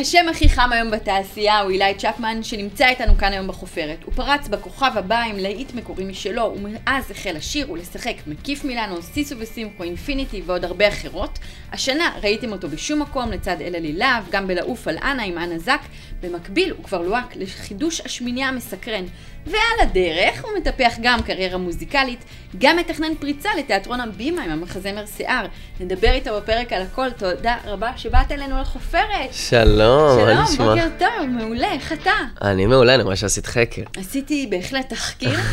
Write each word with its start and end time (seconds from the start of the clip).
השם 0.00 0.26
הכי 0.30 0.48
חם 0.48 0.72
היום 0.72 0.90
בתעשייה 0.90 1.60
הוא 1.60 1.70
אילי 1.70 1.94
צ'פמן, 1.98 2.42
שנמצא 2.42 2.88
איתנו 2.88 3.18
כאן 3.18 3.32
היום 3.32 3.46
בחופרת. 3.46 4.04
הוא 4.04 4.14
פרץ 4.14 4.48
בכוכב 4.48 4.90
הבא 4.94 5.18
עם 5.22 5.36
להיט 5.36 5.74
מקורי 5.74 6.04
משלו, 6.04 6.54
ומאז 6.56 7.10
החל 7.10 7.32
לשיר 7.34 7.70
ולשחק 7.70 8.14
מקיף 8.26 8.64
מילאנו, 8.64 9.02
סיסו 9.02 9.34
ושמחו, 9.38 9.82
אינפיניטי 9.82 10.42
ועוד 10.46 10.64
הרבה 10.64 10.88
אחרות. 10.88 11.38
השנה 11.72 12.12
ראיתם 12.22 12.52
אותו 12.52 12.68
בשום 12.68 13.02
מקום 13.02 13.30
לצד 13.30 13.56
אלה 13.60 13.78
לי 13.78 13.92
להב, 13.92 14.24
גם 14.30 14.46
בלעוף 14.46 14.88
על 14.88 14.98
אנה 14.98 15.22
עם 15.22 15.38
אנה 15.38 15.58
זק. 15.58 15.80
במקביל 16.20 16.70
הוא 16.70 16.84
כבר 16.84 17.02
לוהק 17.02 17.36
לחידוש 17.36 18.00
השמינייה 18.00 18.48
המסקרן. 18.48 19.04
ועל 19.50 19.88
הדרך 19.88 20.44
הוא 20.44 20.50
מטפח 20.58 20.94
גם 21.02 21.22
קריירה 21.22 21.58
מוזיקלית, 21.58 22.24
גם 22.58 22.76
מתכנן 22.76 23.14
פריצה 23.14 23.48
לתיאטרון 23.58 24.00
הבימה 24.00 24.42
עם 24.42 24.50
המחזמר 24.50 25.06
שיער. 25.06 25.46
נדבר 25.80 26.10
איתו 26.10 26.30
בפרק 26.36 26.72
על 26.72 26.82
הכל, 26.82 27.10
תודה 27.10 27.56
רבה 27.64 27.92
שבאת 27.96 28.32
אלינו 28.32 28.60
לחופרת. 28.60 29.32
שלום, 29.32 30.18
מה 30.18 30.42
נשמע? 30.42 30.56
שלום, 30.56 30.68
בוקר 30.68 30.88
טוב, 30.98 31.26
מעולה, 31.28 31.72
איך 31.72 31.92
אתה? 31.92 32.14
אני 32.42 32.66
מעולה, 32.66 32.94
אני 32.94 33.02
רואה 33.02 33.16
שעשית 33.16 33.46
חקר. 33.46 33.82
עשיתי 33.96 34.46
בהחלט 34.50 34.88
תחקיר. 34.88 35.38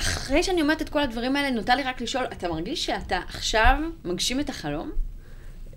אחרי 0.00 0.42
שאני 0.42 0.62
אומרת 0.62 0.82
את 0.82 0.88
כל 0.88 1.02
הדברים 1.02 1.36
האלה, 1.36 1.50
נותר 1.50 1.74
לי 1.74 1.82
רק 1.82 2.00
לשאול, 2.00 2.24
אתה 2.32 2.48
מרגיש 2.48 2.86
שאתה 2.86 3.18
עכשיו 3.28 3.76
מגשים 4.04 4.40
את 4.40 4.48
החלום? 4.48 4.90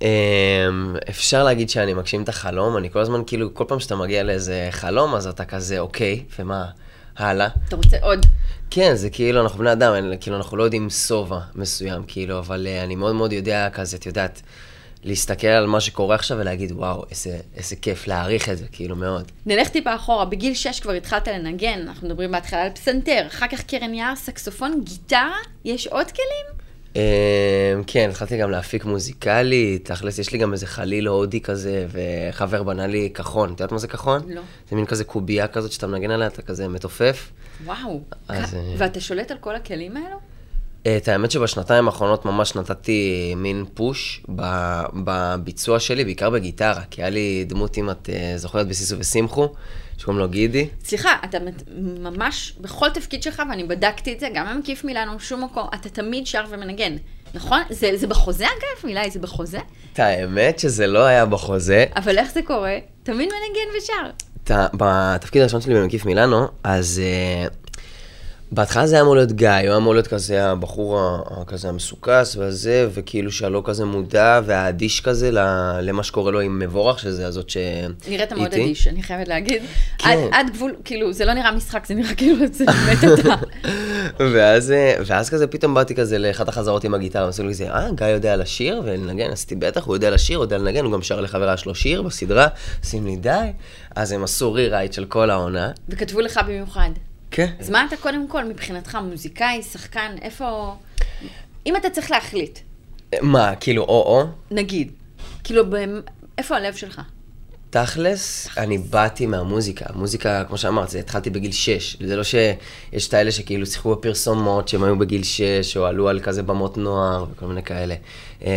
אמ, 0.01 0.95
אפשר 1.09 1.43
להגיד 1.43 1.69
שאני 1.69 1.93
מגשים 1.93 2.23
את 2.23 2.29
החלום, 2.29 2.77
אני 2.77 2.91
כל 2.91 2.99
הזמן, 2.99 3.21
כאילו, 3.27 3.53
כל 3.53 3.63
פעם 3.67 3.79
שאתה 3.79 3.95
מגיע 3.95 4.23
לאיזה 4.23 4.67
חלום, 4.71 5.15
אז 5.15 5.27
אתה 5.27 5.45
כזה, 5.45 5.79
אוקיי, 5.79 6.23
ומה, 6.39 6.65
הלאה? 7.17 7.47
אתה 7.67 7.75
רוצה 7.75 7.97
עוד? 8.01 8.25
כן, 8.69 8.95
זה 8.95 9.09
כאילו, 9.09 9.41
אנחנו 9.41 9.59
בני 9.59 9.71
אדם, 9.71 9.93
כאילו, 10.21 10.37
אנחנו 10.37 10.57
לא 10.57 10.63
יודעים 10.63 10.89
שובע 10.89 11.39
מסוים, 11.55 12.03
כאילו, 12.07 12.39
אבל 12.39 12.67
אה, 12.67 12.83
אני 12.83 12.95
מאוד 12.95 13.15
מאוד 13.15 13.33
יודע 13.33 13.69
כזה, 13.69 13.97
את 13.97 14.05
יודעת, 14.05 14.41
להסתכל 15.03 15.47
על 15.47 15.67
מה 15.67 15.81
שקורה 15.81 16.15
עכשיו 16.15 16.37
ולהגיד, 16.37 16.71
וואו, 16.71 17.03
איזה, 17.11 17.37
איזה 17.57 17.75
כיף, 17.75 18.07
להעריך 18.07 18.49
את 18.49 18.57
זה, 18.57 18.65
כאילו, 18.71 18.95
מאוד. 18.95 19.31
נלך 19.45 19.69
טיפה 19.69 19.95
אחורה, 19.95 20.25
בגיל 20.25 20.53
6 20.53 20.79
כבר 20.79 20.91
התחלת 20.91 21.27
לנגן, 21.27 21.85
אנחנו 21.87 22.07
מדברים 22.07 22.31
בהתחלה 22.31 22.63
על 22.63 22.69
פסנתר, 22.69 23.27
אחר 23.27 23.47
כך 23.47 23.63
קרן 23.63 23.93
יער, 23.93 24.15
סקסופון, 24.15 24.81
גיטרה, 24.83 25.37
יש 25.65 25.87
עוד 25.87 26.11
כלים? 26.11 26.61
אמ, 26.95 27.01
כן, 27.87 28.07
התחלתי 28.09 28.37
גם 28.37 28.51
להפיק 28.51 28.85
מוזיקלי, 28.85 29.79
תכלס, 29.83 30.19
יש 30.19 30.31
לי 30.31 30.37
גם 30.39 30.53
איזה 30.53 30.67
חליל 30.67 31.07
הודי 31.07 31.41
כזה, 31.41 31.85
וחבר 31.91 32.63
בנה 32.63 32.87
לי 32.87 33.09
כחון. 33.13 33.45
את 33.53 33.59
יודעת 33.59 33.71
מה 33.71 33.77
זה 33.77 33.87
כחון? 33.87 34.21
לא. 34.27 34.41
זה 34.69 34.75
מין 34.75 34.85
כזה 34.85 35.03
קובייה 35.03 35.47
כזאת 35.47 35.71
שאתה 35.71 35.87
מנגן 35.87 36.11
עליה, 36.11 36.27
אתה 36.27 36.41
כזה 36.41 36.67
מתופף. 36.67 37.31
וואו. 37.65 38.01
אז, 38.27 38.51
כ- 38.51 38.53
אה, 38.53 38.73
ואתה 38.77 38.99
שולט 38.99 39.31
על 39.31 39.37
כל 39.37 39.55
הכלים 39.55 39.97
האלו? 39.97 40.17
את 40.97 41.07
האמת 41.07 41.31
שבשנתיים 41.31 41.87
האחרונות 41.87 42.25
ממש 42.25 42.55
נתתי 42.55 43.33
מין 43.37 43.65
פוש 43.73 44.23
בביצוע 44.93 45.79
שלי, 45.79 46.03
בעיקר 46.05 46.29
בגיטרה, 46.29 46.81
כי 46.91 47.01
היה 47.01 47.09
לי 47.09 47.45
דמות, 47.47 47.77
אם 47.77 47.89
את 47.89 48.09
אה, 48.13 48.33
זוכרת, 48.37 48.67
בסיסו 48.67 48.95
ושמחו, 48.99 49.53
שקוראים 50.01 50.19
לו 50.19 50.29
גידי. 50.29 50.67
סליחה, 50.83 51.15
אתה 51.23 51.37
ממש, 51.77 52.53
בכל 52.61 52.89
תפקיד 52.89 53.23
שלך, 53.23 53.41
ואני 53.49 53.63
בדקתי 53.63 54.13
את 54.13 54.19
זה, 54.19 54.27
גם 54.33 54.47
במקיף 54.55 54.83
מילאנו, 54.83 55.19
שום 55.19 55.43
מקום, 55.43 55.67
אתה 55.73 55.89
תמיד 55.89 56.27
שר 56.27 56.43
ומנגן. 56.49 56.95
נכון? 57.33 57.61
זה, 57.69 57.91
זה 57.95 58.07
בחוזה 58.07 58.45
אגב? 58.45 58.85
מילה, 58.87 59.09
זה 59.09 59.19
בחוזה? 59.19 59.59
את 59.93 59.99
האמת 59.99 60.59
שזה 60.59 60.87
לא 60.87 61.05
היה 61.05 61.25
בחוזה. 61.25 61.85
אבל 61.95 62.17
איך 62.17 62.31
זה 62.31 62.41
קורה? 62.41 62.77
תמיד 63.03 63.29
מנגן 63.29 63.77
ושר. 63.77 64.09
בתפקיד 64.73 65.41
הראשון 65.41 65.61
שלי 65.61 65.73
במקיף 65.75 66.05
מילאנו, 66.05 66.47
אז 66.63 67.01
uh, 67.01 67.70
בהתחלה 68.51 68.87
זה 68.87 68.95
היה 68.95 69.01
אמור 69.01 69.15
להיות 69.15 69.31
גיא, 69.31 69.49
הוא 69.49 69.57
היה 69.59 69.77
אמור 69.77 69.93
להיות 69.93 70.07
כזה 70.07 70.45
הבחור 70.45 70.99
ה- 70.99 71.19
ה- 71.29 71.45
כזה 71.45 71.69
המסוכס 71.69 72.35
והזה, 72.35 72.87
וכאילו 72.93 73.31
שהלא 73.31 73.61
כזה 73.65 73.85
מודע 73.85 74.41
והאדיש 74.45 75.01
כזה 75.01 75.29
למה 75.81 76.03
שקורה 76.03 76.31
לו 76.31 76.39
עם 76.39 76.59
מבורך, 76.59 76.99
שזה 76.99 77.27
הזאת 77.27 77.49
ש... 77.49 77.57
נראית 78.07 78.33
מאוד. 78.33 78.53
אדיש, 78.53 78.87
אני 78.87 79.03
חייבת 79.03 79.27
להגיד. 79.27 79.61
כן. 79.97 80.09
עד, 80.09 80.17
עד 80.31 80.53
גבול, 80.53 80.75
כאילו, 80.85 81.13
זה 81.13 81.25
לא 81.25 81.33
נראה 81.33 81.51
משחק, 81.51 81.85
זה 81.87 81.93
נראה 81.93 82.15
כאילו 82.15 82.35
זה 82.51 82.65
באמת 82.65 83.19
אתה. 83.19 83.35
ואז, 84.33 84.71
אה, 84.71 84.95
ואז 85.05 85.29
כזה 85.29 85.47
פתאום 85.47 85.73
באתי 85.73 85.95
כזה 85.95 86.17
לאחת 86.17 86.47
החזרות 86.47 86.83
עם 86.83 86.93
הגיטרה, 86.93 87.25
ועשו 87.25 87.43
לי 87.43 87.53
כזה, 87.53 87.71
אה, 87.71 87.87
גיא 87.95 88.07
יודע 88.07 88.35
לשיר 88.35 88.81
ולנגן, 88.85 89.31
עשיתי 89.31 89.55
בטח, 89.55 89.85
הוא 89.85 89.95
יודע 89.95 90.09
לשיר, 90.09 90.37
הוא 90.37 90.43
יודע 90.43 90.57
לנגן, 90.57 90.85
הוא 90.85 90.93
גם 90.93 91.01
שר 91.01 91.21
לחברה 91.21 91.57
שלו 91.57 91.75
שיר 91.75 92.01
בסדרה, 92.01 92.47
עושים 92.83 93.05
לי 93.05 93.15
די. 93.15 93.51
אז 93.95 94.11
הם 94.11 94.23
עשו 94.23 94.53
רי-רייט 94.53 94.93
של 94.93 95.05
כל 95.05 95.29
העונה. 95.29 95.71
וכתבו 95.89 96.21
לך 96.21 96.39
במיוחד. 96.47 96.89
כן. 97.31 97.53
אז 97.59 97.69
מה 97.69 97.85
אתה 97.85 97.97
קודם 97.97 98.27
כל, 98.27 98.45
מבחינתך, 98.45 98.95
מוזיקאי, 98.95 99.63
שחקן, 99.63 100.15
איפה... 100.21 100.75
אם 101.65 101.75
אתה 101.75 101.89
צריך 101.89 102.11
להחליט, 102.11 102.59
מה, 103.21 103.55
כאילו 103.55 103.83
או-או? 103.83 104.23
נגיד, 104.51 104.91
כאילו, 105.43 105.63
איפה 106.37 106.55
הלב 106.55 106.75
שלך? 106.75 107.01
תכלס, 107.71 108.47
אני 108.57 108.77
באתי 108.77 109.25
מהמוזיקה. 109.25 109.85
המוזיקה, 109.89 110.43
כמו 110.47 110.57
שאמרת, 110.57 110.89
זה 110.89 110.99
התחלתי 110.99 111.29
בגיל 111.29 111.51
6. 111.51 111.97
זה 112.07 112.15
לא 112.15 112.23
שיש 112.23 113.07
את 113.07 113.13
האלה 113.13 113.31
שכאילו 113.31 113.65
שיחקו 113.65 113.95
בפרסומות, 113.95 114.67
שהם 114.67 114.83
היו 114.83 114.97
בגיל 114.97 115.23
6, 115.23 115.77
או 115.77 115.85
עלו 115.85 116.09
על 116.09 116.19
כזה 116.19 116.43
במות 116.43 116.77
נוער, 116.77 117.25
וכל 117.31 117.45
מיני 117.45 117.63
כאלה. 117.63 117.95
אמ, 118.41 118.47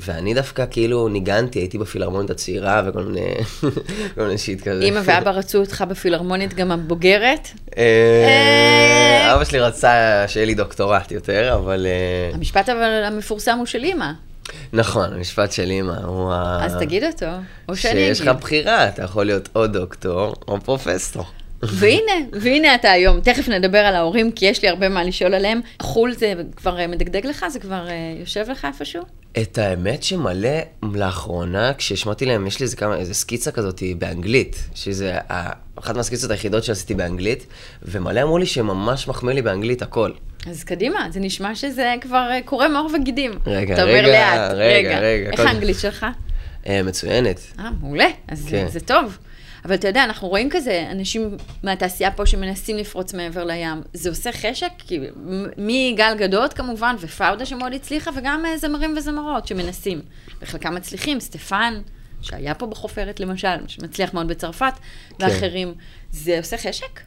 ואני 0.00 0.34
דווקא 0.34 0.64
כאילו 0.70 1.08
ניגנתי, 1.08 1.58
הייתי 1.58 1.78
בפילהרמונית 1.78 2.30
הצעירה, 2.30 2.82
וכל 2.86 3.02
מיני, 3.02 3.34
כל 4.14 4.22
מיני 4.22 4.38
שיט 4.38 4.68
כזה. 4.68 4.84
אמא 4.84 5.00
ואבא 5.04 5.30
רצו 5.30 5.58
אותך 5.58 5.84
בפילהרמונית 5.88 6.54
גם 6.54 6.72
הבוגרת. 6.72 7.48
אה, 7.78 9.34
אבא 9.34 9.44
שלי 9.44 9.60
רצה 9.60 10.24
שיהיה 10.28 10.46
לי 10.46 10.54
דוקטורט 10.54 11.12
יותר, 11.12 11.54
אבל... 11.54 11.86
אה, 11.86 12.34
המשפט 12.34 12.68
אבל 12.68 13.04
המפורסם 13.04 13.58
הוא 13.58 13.66
של 13.66 13.84
אמא, 13.84 14.12
נכון, 14.72 15.12
המשפט 15.12 15.52
של 15.52 15.70
אימא 15.70 15.92
הוא 15.92 16.32
ה... 16.32 16.58
אז 16.64 16.74
תגיד 16.80 17.04
אותו, 17.04 17.26
או 17.68 17.76
שאני 17.76 17.94
שיש 17.94 18.20
לך 18.20 18.28
אגיד. 18.28 18.40
בחירה, 18.40 18.88
אתה 18.88 19.02
יכול 19.02 19.26
להיות 19.26 19.48
או 19.54 19.66
דוקטור 19.66 20.34
או 20.48 20.60
פרופסור. 20.60 21.24
והנה, 21.62 22.12
והנה 22.32 22.74
אתה 22.74 22.90
היום. 22.90 23.20
תכף 23.20 23.48
נדבר 23.48 23.78
על 23.78 23.94
ההורים, 23.94 24.32
כי 24.32 24.46
יש 24.46 24.62
לי 24.62 24.68
הרבה 24.68 24.88
מה 24.88 25.04
לשאול 25.04 25.34
עליהם. 25.34 25.60
חו"ל 25.82 26.12
זה 26.12 26.34
כבר 26.56 26.78
אה, 26.78 26.86
מדגדג 26.86 27.26
לך? 27.26 27.46
זה 27.48 27.60
כבר 27.60 27.88
אה, 27.88 28.14
יושב 28.20 28.44
לך 28.50 28.64
איפשהו? 28.64 29.02
את 29.42 29.58
האמת 29.58 30.02
שמלא 30.02 30.48
לאחרונה, 30.82 31.74
כשהשמעתי 31.74 32.26
להם, 32.26 32.46
יש 32.46 32.60
לי 32.60 32.64
איזה 32.64 32.76
כמה, 32.76 32.96
איזה 32.96 33.14
סקיצה 33.14 33.50
כזאת 33.50 33.82
באנגלית, 33.98 34.68
שזה 34.74 35.18
אחת 35.76 35.96
מהסקיצות 35.96 36.30
היחידות 36.30 36.64
שעשיתי 36.64 36.94
באנגלית, 36.94 37.46
ומלא 37.82 38.22
אמרו 38.22 38.38
לי 38.38 38.46
שממש 38.46 39.08
מחמיא 39.08 39.34
לי 39.34 39.42
באנגלית 39.42 39.82
הכל. 39.82 40.10
אז 40.50 40.64
קדימה, 40.64 41.06
זה 41.10 41.20
נשמע 41.20 41.54
שזה 41.54 41.94
כבר 42.00 42.28
אה, 42.30 42.38
קורם 42.44 42.76
עור 42.76 42.90
וגידים. 42.94 43.32
רגע, 43.46 43.74
אתה 43.74 43.82
רגע, 43.82 44.08
לאט, 44.08 44.50
רגע, 44.54 44.98
רגע, 44.98 45.30
איך 45.30 45.40
האנגלית 45.40 45.78
שלך? 45.78 46.06
אה, 46.66 46.82
מצוינת. 46.82 47.40
אה, 47.58 47.70
מעולה, 47.80 48.08
אז 48.28 48.46
כן. 48.48 48.66
זה, 48.66 48.72
זה 48.72 48.80
טוב. 48.80 49.18
אבל 49.66 49.74
אתה 49.74 49.88
יודע, 49.88 50.04
אנחנו 50.04 50.28
רואים 50.28 50.50
כזה 50.50 50.88
אנשים 50.90 51.36
מהתעשייה 51.62 52.10
פה 52.10 52.26
שמנסים 52.26 52.76
לפרוץ 52.76 53.14
מעבר 53.14 53.44
לים. 53.44 53.82
זה 53.92 54.08
עושה 54.08 54.32
חשק, 54.32 54.70
כי 54.78 55.00
מגל 55.56 56.14
גדות 56.18 56.52
כמובן, 56.52 56.96
ופאודה 57.00 57.46
שמאוד 57.46 57.72
הצליחה, 57.72 58.10
וגם 58.16 58.46
אה, 58.46 58.58
זמרים 58.58 58.94
וזמרות 58.96 59.46
שמנסים. 59.46 60.00
וחלקם 60.42 60.74
מצליחים, 60.74 61.20
סטפן, 61.20 61.80
שהיה 62.22 62.54
פה 62.54 62.66
בחופרת 62.66 63.20
למשל, 63.20 63.56
שמצליח 63.66 64.14
מאוד 64.14 64.28
בצרפת, 64.28 64.72
כן. 65.18 65.26
ואחרים. 65.26 65.74
זה 66.10 66.38
עושה 66.38 66.56
חשק? 66.58 67.00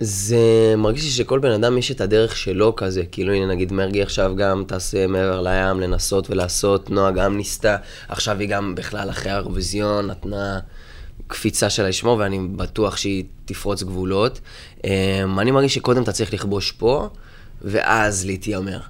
זה 0.00 0.74
מרגיש 0.76 1.04
לי 1.04 1.10
שכל 1.10 1.38
בן 1.38 1.50
אדם 1.50 1.78
יש 1.78 1.90
את 1.90 2.00
הדרך 2.00 2.36
שלו 2.36 2.76
כזה, 2.76 3.02
כאילו 3.12 3.32
הנה 3.32 3.46
נגיד 3.46 3.72
מרגי 3.72 4.02
עכשיו 4.02 4.36
גם 4.36 4.64
טס 4.68 4.94
אה, 4.94 5.06
מעבר 5.06 5.42
לים 5.42 5.80
לנסות 5.80 6.30
ולעשות, 6.30 6.90
נועה 6.90 7.10
גם 7.10 7.36
ניסתה, 7.36 7.76
עכשיו 8.08 8.40
היא 8.40 8.48
גם 8.48 8.74
בכלל 8.74 9.10
אחרי 9.10 9.32
האירוויזיון 9.32 10.06
נתנה 10.06 10.60
קפיצה 11.32 11.70
שלה 11.70 11.88
לשמור 11.88 12.18
ואני 12.18 12.38
בטוח 12.38 12.96
שהיא 12.96 13.24
תפרוץ 13.44 13.82
גבולות. 13.82 14.40
אה, 14.84 15.24
אני 15.38 15.50
מרגיש 15.50 15.74
שקודם 15.74 16.02
אתה 16.02 16.12
צריך 16.12 16.34
לכבוש 16.34 16.72
פה, 16.72 17.08
ואז 17.62 18.26
להתיימר. 18.26 18.80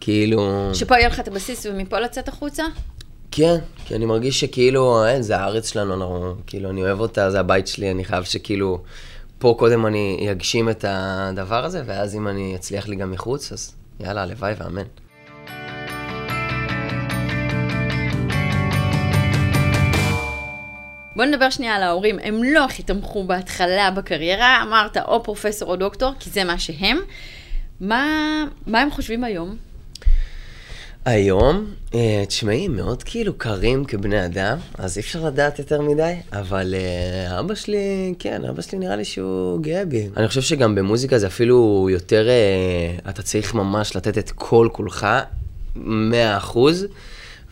כאילו... 0.00 0.70
שפה 0.74 0.94
יהיה 0.98 1.08
לך 1.08 1.20
את 1.20 1.28
הבסיס 1.28 1.66
ומפה 1.66 2.00
לצאת 2.00 2.28
החוצה? 2.28 2.64
כן, 3.30 3.56
כי 3.84 3.94
אני 3.94 4.06
מרגיש 4.06 4.40
שכאילו, 4.40 5.06
אין, 5.06 5.22
זה 5.22 5.36
הארץ 5.36 5.72
שלנו, 5.72 5.94
אנחנו, 5.94 6.34
כאילו, 6.46 6.70
אני 6.70 6.82
אוהב 6.82 7.00
אותה, 7.00 7.30
זה 7.30 7.40
הבית 7.40 7.66
שלי, 7.66 7.90
אני 7.90 8.04
חייב 8.04 8.24
שכאילו, 8.24 8.82
פה 9.38 9.54
קודם 9.58 9.86
אני 9.86 10.28
אגשים 10.32 10.68
את 10.70 10.84
הדבר 10.88 11.64
הזה, 11.64 11.82
ואז 11.86 12.14
אם 12.14 12.28
אני 12.28 12.56
אצליח 12.56 12.88
לי 12.88 12.96
גם 12.96 13.10
מחוץ, 13.10 13.52
אז 13.52 13.74
יאללה, 14.00 14.22
הלוואי 14.22 14.54
ואמן. 14.58 14.86
בוא 21.16 21.24
נדבר 21.24 21.50
שנייה 21.50 21.74
על 21.74 21.82
ההורים. 21.82 22.18
הם 22.22 22.44
לא 22.44 22.64
הכי 22.64 22.82
תמכו 22.82 23.24
בהתחלה 23.24 23.90
בקריירה, 23.90 24.62
אמרת 24.62 24.96
או 24.96 25.22
פרופסור 25.22 25.70
או 25.70 25.76
דוקטור, 25.76 26.12
כי 26.20 26.30
זה 26.30 26.44
מה 26.44 26.58
שהם. 26.58 26.98
מה, 27.80 28.44
מה 28.66 28.80
הם 28.80 28.90
חושבים 28.90 29.24
היום? 29.24 29.56
היום, 31.04 31.66
אה, 31.94 32.24
תשמעי, 32.28 32.68
מאוד 32.68 33.02
כאילו 33.02 33.38
קרים 33.38 33.84
כבני 33.84 34.24
אדם, 34.24 34.58
אז 34.78 34.98
אי 34.98 35.02
אפשר 35.02 35.24
לדעת 35.24 35.58
יותר 35.58 35.80
מדי, 35.80 36.14
אבל 36.32 36.74
אה, 36.74 37.40
אבא 37.40 37.54
שלי, 37.54 38.14
כן, 38.18 38.44
אבא 38.44 38.62
שלי 38.62 38.78
נראה 38.78 38.96
לי 38.96 39.04
שהוא 39.04 39.60
גאה 39.62 39.84
בי. 39.84 40.08
אני 40.16 40.28
חושב 40.28 40.42
שגם 40.42 40.74
במוזיקה 40.74 41.18
זה 41.18 41.26
אפילו 41.26 41.88
יותר, 41.90 42.28
אה, 42.28 43.10
אתה 43.10 43.22
צריך 43.22 43.54
ממש 43.54 43.96
לתת 43.96 44.18
את 44.18 44.30
כל 44.30 44.68
כולך, 44.72 45.06
100 45.76 46.36
אחוז. 46.36 46.86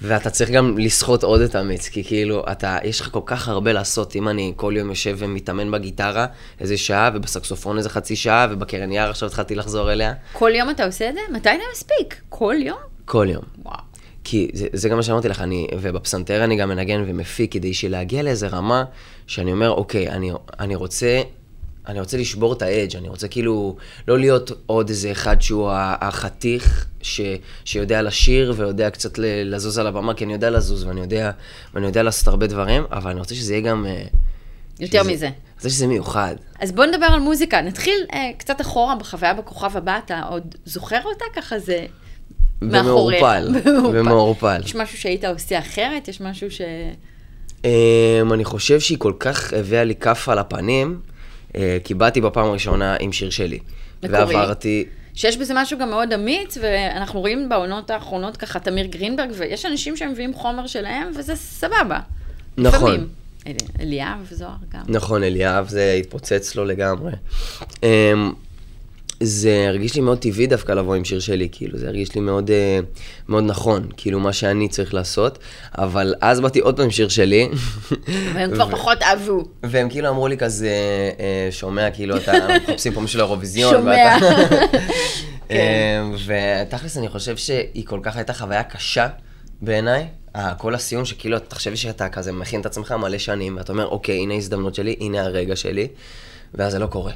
ואתה 0.07 0.31
צריך 0.31 0.51
גם 0.51 0.79
לסחוט 0.79 1.23
עוד 1.23 1.41
את 1.41 1.55
המיץ, 1.55 1.89
כי 1.89 2.05
כאילו, 2.05 2.45
אתה, 2.53 2.79
יש 2.85 3.01
לך 3.01 3.09
כל 3.13 3.21
כך 3.27 3.49
הרבה 3.49 3.73
לעשות. 3.73 4.17
אם 4.17 4.29
אני 4.29 4.53
כל 4.57 4.75
יום 4.77 4.89
יושב 4.89 5.17
ומתאמן 5.19 5.71
בגיטרה 5.71 6.27
איזה 6.61 6.77
שעה, 6.77 7.11
ובסקסופון 7.15 7.79
איזה 7.79 7.91
חצי 7.91 8.17
שעה, 8.17 8.47
ובקרן 8.51 8.93
יער 8.93 9.11
עכשיו 9.11 9.29
התחלתי 9.29 9.55
לחזור 9.55 9.93
אליה. 9.93 10.13
כל 10.33 10.51
יום 10.55 10.71
אתה 10.71 10.87
עושה 10.87 11.09
את 11.09 11.15
זה? 11.15 11.21
מתי 11.33 11.49
זה 11.49 11.65
מספיק? 11.73 12.21
כל 12.29 12.55
יום? 12.59 12.79
כל 13.05 13.27
יום. 13.31 13.43
וואו. 13.63 13.77
כי 14.25 14.51
זה, 14.55 14.67
זה 14.73 14.89
גם 14.89 14.97
מה 14.97 15.03
שאמרתי 15.03 15.29
לך, 15.29 15.41
אני, 15.41 15.67
ובפסנתר 15.79 16.45
אני 16.45 16.57
גם 16.57 16.69
מנגן 16.69 17.05
ומפיק, 17.07 17.53
כדי 17.53 17.75
שלהגיע 17.75 18.23
לאיזה 18.23 18.49
רמה 18.49 18.85
שאני 19.27 19.53
אומר, 19.53 19.71
אוקיי, 19.71 20.09
אני, 20.09 20.33
אני 20.61 20.75
רוצה... 20.75 21.23
אני 21.89 22.01
רוצה 22.01 22.17
לשבור 22.17 22.53
את 22.53 22.63
האדג', 22.63 22.97
אני 22.97 23.09
רוצה 23.09 23.29
כאילו 23.29 23.77
לא 24.09 24.19
להיות 24.19 24.51
עוד 24.67 24.89
איזה 24.89 25.13
אחד 25.13 25.43
שהוא 25.43 25.71
החתיך 26.01 26.87
ש, 27.03 27.21
שיודע 27.65 28.03
לשיר 28.03 28.55
ויודע 28.57 28.91
קצת 28.91 29.19
ל- 29.19 29.55
לזוז 29.55 29.79
על 29.79 29.87
הבמה, 29.87 30.15
כי 30.15 30.25
אני 30.25 30.33
יודע 30.33 30.51
לזוז 30.51 30.85
ואני 30.85 31.01
יודע, 31.01 31.31
ואני 31.75 31.87
יודע 31.87 32.03
לעשות 32.03 32.29
הרבה 32.29 32.47
דברים, 32.47 32.85
אבל 32.93 33.11
אני 33.11 33.21
רוצה 33.21 33.35
שזה 33.35 33.55
יהיה 33.55 33.63
גם... 33.71 33.87
אה, 33.87 34.05
יותר 34.81 35.03
שזה- 35.03 35.13
מזה. 35.13 35.27
אני 35.27 35.35
רוצה 35.57 35.71
שזה 35.71 35.87
מיוחד. 35.87 36.35
אז 36.61 36.73
בוא 36.73 36.85
נדבר 36.87 37.07
על 37.07 37.21
מוזיקה. 37.21 37.61
נתחיל 37.61 37.95
אה, 38.13 38.31
קצת 38.39 38.61
אחורה 38.61 38.97
בחוויה 38.97 39.35
בכוכב 39.35 39.77
הבא, 39.77 39.99
אתה 40.05 40.21
עוד 40.31 40.55
זוכר 40.65 41.01
אותה? 41.05 41.25
ככה 41.37 41.59
זה 41.59 41.87
מאחוריך. 42.63 43.23
במעורפל, 43.23 43.49
במעורפל. 43.93 44.61
יש 44.65 44.75
משהו 44.75 44.99
שהיית 44.99 45.25
עושה 45.25 45.59
אחרת? 45.59 46.09
יש 46.09 46.21
משהו 46.21 46.51
ש... 46.51 46.61
Um, 47.63 48.35
אני 48.35 48.45
חושב 48.45 48.81
שהיא 48.81 48.99
כל 48.99 49.13
כך 49.19 49.53
הביאה 49.53 49.85
לי 49.85 49.95
כף 49.95 50.29
על 50.29 50.39
הפנים, 50.39 51.01
כי 51.85 51.95
באתי 51.95 52.21
בפעם 52.21 52.45
הראשונה 52.47 52.97
עם 53.01 53.13
שיר 53.13 53.31
שלי. 53.31 53.59
מקורי. 54.03 54.37
ועברתי... 54.37 54.85
שיש 55.15 55.37
בזה 55.37 55.55
משהו 55.57 55.79
גם 55.79 55.91
מאוד 55.91 56.13
אמיץ, 56.13 56.59
ואנחנו 56.63 57.21
רואים 57.21 57.49
בעונות 57.49 57.91
האחרונות 57.91 58.37
ככה 58.37 58.59
תמיר 58.61 58.87
גרינברג, 58.87 59.31
ויש 59.35 59.65
אנשים 59.67 59.97
שמביאים 59.97 60.35
חומר 60.35 60.67
שלהם, 60.67 61.11
וזה 61.17 61.37
סבבה. 61.37 61.99
נכון. 62.59 62.79
לפעמים. 62.91 63.09
אל- 63.47 63.53
אליאב 63.81 64.29
זוהר 64.31 64.51
גם. 64.73 64.81
נכון, 64.89 65.23
אליאב, 65.23 65.69
זה 65.69 65.97
התפוצץ 66.01 66.55
לו 66.55 66.65
לגמרי. 66.65 67.13
זה 69.21 69.65
הרגיש 69.69 69.95
לי 69.95 70.01
מאוד 70.01 70.19
טבעי 70.19 70.47
דווקא 70.47 70.73
לבוא 70.73 70.95
עם 70.95 71.05
שיר 71.05 71.21
שלי, 71.21 71.49
כאילו, 71.53 71.79
זה 71.79 71.87
הרגיש 71.87 72.15
לי 72.15 72.21
מאוד, 72.21 72.51
uh, 72.51 72.85
מאוד 73.29 73.45
נכון, 73.47 73.87
כאילו, 73.97 74.21
מה 74.21 74.33
שאני 74.33 74.69
צריך 74.69 74.95
לעשות, 74.95 75.39
אבל 75.79 76.15
אז 76.21 76.41
באתי 76.41 76.59
עוד 76.59 76.77
פעם 76.77 76.85
עם 76.85 76.91
שיר 76.91 77.09
שלי. 77.09 77.49
והם 78.35 78.55
כבר 78.55 78.71
פחות 78.71 79.03
אהבו. 79.03 79.45
והם 79.63 79.89
כאילו 79.91 80.09
אמרו 80.09 80.29
לי 80.29 80.37
כזה, 80.37 80.71
אה, 81.21 81.49
שומע, 81.51 81.91
כאילו, 81.91 82.17
אתה 82.17 82.33
מחפשים 82.69 82.93
פה 82.93 83.01
מישהו 83.01 83.19
לאירוויזיון. 83.19 83.75
שומע. 83.75 83.91
ואתה- 84.21 84.67
כן. 85.49 85.55
אה, 86.29 86.65
ותכלס, 86.69 86.97
אני 86.99 87.09
חושב 87.09 87.37
שהיא 87.37 87.87
כל 87.87 88.01
כך 88.03 88.17
הייתה 88.17 88.33
חוויה 88.33 88.63
קשה 88.63 89.07
בעיניי. 89.63 90.07
אה, 90.37 90.55
כל 90.55 90.75
הסיום 90.75 91.05
שכאילו, 91.05 91.39
תחשבי 91.39 91.77
שאתה 91.77 92.09
כזה 92.09 92.33
מכין 92.33 92.61
את 92.61 92.67
עצמך 92.67 92.93
מלא 92.93 93.19
שנים, 93.19 93.57
ואתה 93.57 93.73
אומר, 93.73 93.87
אוקיי, 93.87 94.17
הנה 94.19 94.35
ההזדמנות 94.35 94.75
שלי, 94.75 94.97
הנה 95.01 95.21
הרגע 95.23 95.57
שלי, 95.57 95.89
ואז 96.55 96.73
זה 96.73 96.79
לא 96.79 96.87
קורה. 96.87 97.13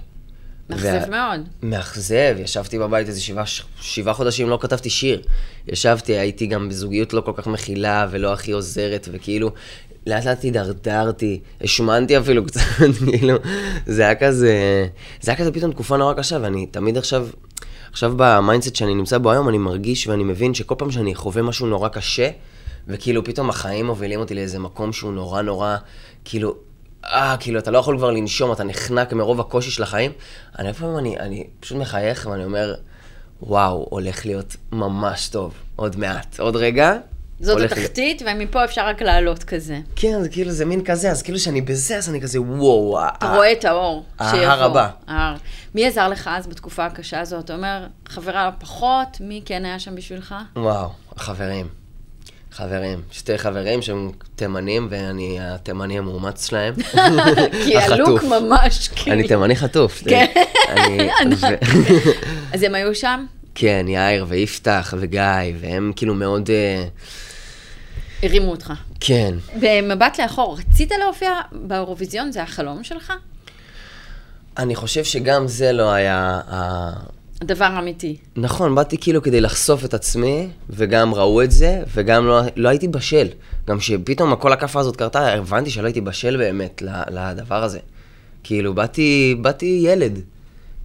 מאכזב 0.70 0.84
וה- 0.86 1.06
מאוד. 1.10 1.48
מאכזב, 1.62 2.36
ישבתי 2.38 2.78
בבית 2.78 3.08
איזה 3.08 3.20
שבעה, 3.20 3.44
שבעה 3.80 4.14
חודשים, 4.14 4.48
לא 4.48 4.58
כתבתי 4.62 4.90
שיר. 4.90 5.22
ישבתי, 5.66 6.12
הייתי 6.12 6.46
גם 6.46 6.68
בזוגיות 6.68 7.12
לא 7.12 7.20
כל 7.20 7.32
כך 7.36 7.46
מכילה 7.46 8.06
ולא 8.10 8.32
הכי 8.32 8.52
עוזרת, 8.52 9.08
וכאילו, 9.12 9.50
לאט 10.06 10.24
לאט 10.24 10.42
הידרדרתי, 10.42 11.40
השמנתי 11.60 12.18
אפילו 12.18 12.44
קצת, 12.46 12.60
כאילו, 13.06 13.34
זה 13.86 14.02
היה 14.02 14.14
כזה, 14.14 14.86
זה 15.20 15.30
היה 15.30 15.38
כזה 15.38 15.52
פתאום 15.52 15.72
תקופה 15.72 15.96
נורא 15.96 16.14
קשה, 16.14 16.38
ואני 16.42 16.66
תמיד 16.66 16.96
עכשיו, 16.98 17.28
עכשיו 17.92 18.12
ב 18.16 18.24
mindset 18.24 18.76
שאני 18.76 18.94
נמצא 18.94 19.18
בו 19.18 19.30
היום, 19.32 19.48
אני 19.48 19.58
מרגיש 19.58 20.06
ואני 20.06 20.24
מבין 20.24 20.54
שכל 20.54 20.74
פעם 20.78 20.90
שאני 20.90 21.14
חווה 21.14 21.42
משהו 21.42 21.66
נורא 21.66 21.88
קשה, 21.88 22.30
וכאילו 22.88 23.24
פתאום 23.24 23.48
החיים 23.50 23.86
מובילים 23.86 24.20
אותי 24.20 24.34
לאיזה 24.34 24.58
מקום 24.58 24.92
שהוא 24.92 25.12
נורא 25.12 25.42
נורא, 25.42 25.76
כאילו, 26.24 26.56
אה, 27.04 27.36
כאילו, 27.40 27.58
אתה 27.58 27.70
לא 27.70 27.78
יכול 27.78 27.96
כבר 27.98 28.10
לנשום, 28.10 28.52
אתה 28.52 28.64
נחנק 28.64 29.12
מרוב 29.12 29.40
הקושי 29.40 29.70
של 29.70 29.82
החיים. 29.82 30.12
אני 30.58 30.68
לפעמים, 30.68 30.98
אני, 30.98 31.18
אני 31.18 31.46
פשוט 31.60 31.78
מחייך 31.78 32.28
ואני 32.30 32.44
אומר, 32.44 32.74
וואו, 33.42 33.86
הולך 33.90 34.26
להיות 34.26 34.56
ממש 34.72 35.28
טוב. 35.28 35.54
עוד 35.76 35.96
מעט, 35.96 36.40
עוד 36.40 36.56
רגע. 36.56 36.92
זאת 37.40 37.56
להיות- 37.58 37.72
התחתית, 37.72 38.22
ומפה 38.26 38.64
אפשר 38.64 38.86
רק 38.86 39.02
לעלות 39.02 39.44
כזה. 39.44 39.78
כן, 39.96 40.22
זה 40.22 40.28
כאילו, 40.28 40.50
זה 40.50 40.64
מין 40.64 40.84
כזה, 40.84 41.10
אז 41.10 41.22
כאילו 41.22 41.38
שאני 41.38 41.60
בזה, 41.60 41.96
אז 41.96 42.08
אני 42.10 42.20
כזה, 42.20 42.40
וואו. 42.40 42.98
אתה 43.16 43.26
אה, 43.26 43.36
רואה 43.36 43.52
את 43.52 43.64
האור 43.64 44.04
ההר. 44.18 44.62
הבא. 44.64 44.88
ההר. 45.08 45.34
מי 45.74 45.86
עזר 45.86 46.08
לך 46.08 46.30
אז 46.32 46.46
בתקופה 46.46 46.86
הקשה 46.86 47.20
הזאת? 47.20 47.44
אתה 47.44 47.54
אומר, 47.54 47.86
חברה 48.08 48.50
פחות, 48.58 49.08
מי 49.20 49.42
כן 49.44 49.64
היה 49.64 49.78
שם 49.78 49.94
בשבילך? 49.94 50.34
וואו, 50.56 50.88
חברים. 51.16 51.68
חברים. 52.58 53.02
שתי 53.10 53.38
חברים 53.38 53.82
שהם 53.82 54.10
תימנים, 54.36 54.86
ואני 54.90 55.38
התימני 55.40 55.98
המאומץ 55.98 56.48
שלהם. 56.48 56.74
כי 57.64 57.78
הלוק. 57.78 58.24
ממש 58.24 58.88
כאילו. 58.88 59.16
אני 59.16 59.28
תימני 59.28 59.56
חטוף. 59.56 60.02
כן. 60.08 60.26
אז 62.54 62.62
הם 62.62 62.74
היו 62.74 62.94
שם? 62.94 63.26
כן, 63.54 63.86
יאיר 63.88 64.26
ויפתח 64.28 64.94
וגיא, 64.98 65.22
והם 65.60 65.92
כאילו 65.96 66.14
מאוד... 66.14 66.50
אה, 66.50 66.84
הרימו 68.22 68.50
אותך. 68.50 68.72
כן. 69.00 69.34
במבט 69.60 70.20
לאחור, 70.20 70.58
רצית 70.58 70.92
להופיע 71.00 71.30
באירוויזיון? 71.52 72.32
זה 72.32 72.42
החלום 72.42 72.84
שלך? 72.84 73.12
אני 74.58 74.74
חושב 74.74 75.04
שגם 75.04 75.48
זה 75.48 75.72
לא 75.72 75.90
היה... 75.92 76.40
הדבר 77.40 77.64
האמיתי. 77.64 78.16
נכון, 78.36 78.74
באתי 78.74 78.98
כאילו 78.98 79.22
כדי 79.22 79.40
לחשוף 79.40 79.84
את 79.84 79.94
עצמי, 79.94 80.48
וגם 80.70 81.14
ראו 81.14 81.42
את 81.42 81.50
זה, 81.50 81.82
וגם 81.94 82.26
לא, 82.26 82.40
לא 82.56 82.68
הייתי 82.68 82.88
בשל. 82.88 83.28
גם 83.68 83.80
שפתאום 83.80 84.36
כל 84.36 84.52
הכאפה 84.52 84.80
הזאת 84.80 84.96
קרתה, 84.96 85.32
הבנתי 85.32 85.70
שלא 85.70 85.86
הייתי 85.86 86.00
בשל 86.00 86.36
באמת 86.36 86.82
לדבר 87.10 87.62
הזה. 87.62 87.78
כאילו, 88.42 88.74
באתי, 88.74 89.36
באתי 89.40 89.80
ילד. 89.84 90.20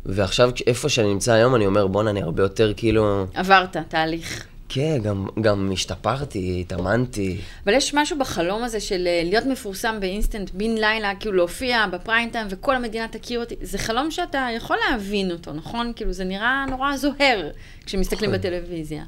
ועכשיו, 0.06 0.52
איפה 0.68 0.90
שאני 0.90 1.08
נמצא 1.14 1.32
היום, 1.32 1.56
אני 1.56 1.66
אומר, 1.66 1.88
בואנה, 1.88 2.10
אני 2.10 2.22
הרבה 2.22 2.44
יותר 2.44 2.74
כאילו... 2.78 3.26
עברת 3.34 3.78
תהליך. 3.88 4.46
כן, 4.76 4.98
גם, 5.04 5.28
גם 5.42 5.70
השתפרתי, 5.74 6.58
התאמנתי. 6.62 7.38
אבל 7.66 7.74
יש 7.74 7.94
משהו 7.94 8.20
בחלום 8.20 8.64
הזה 8.64 8.80
של 8.80 9.08
אה, 9.08 9.22
להיות 9.24 9.46
מפורסם 9.46 9.96
באינסטנט 10.00 10.50
בן 10.54 10.76
לילה, 10.78 11.12
כאילו 11.20 11.36
להופיע 11.36 11.86
בפריים 11.92 12.30
טיים 12.30 12.48
וכל 12.50 12.76
המדינה 12.76 13.08
תכיר 13.08 13.40
אותי. 13.40 13.56
זה 13.62 13.78
חלום 13.78 14.12
שאתה 14.12 14.48
יכול 14.56 14.78
להבין 14.90 15.32
אותו, 15.32 15.54
נכון? 15.54 15.92
כאילו 15.96 16.14
זה 16.14 16.24
נראה 16.24 16.66
נורא 16.70 16.98
זוהר 16.98 17.50
כשמסתכלים 17.86 18.32
נכון. 18.32 18.42
בטלוויזיה. 18.42 19.04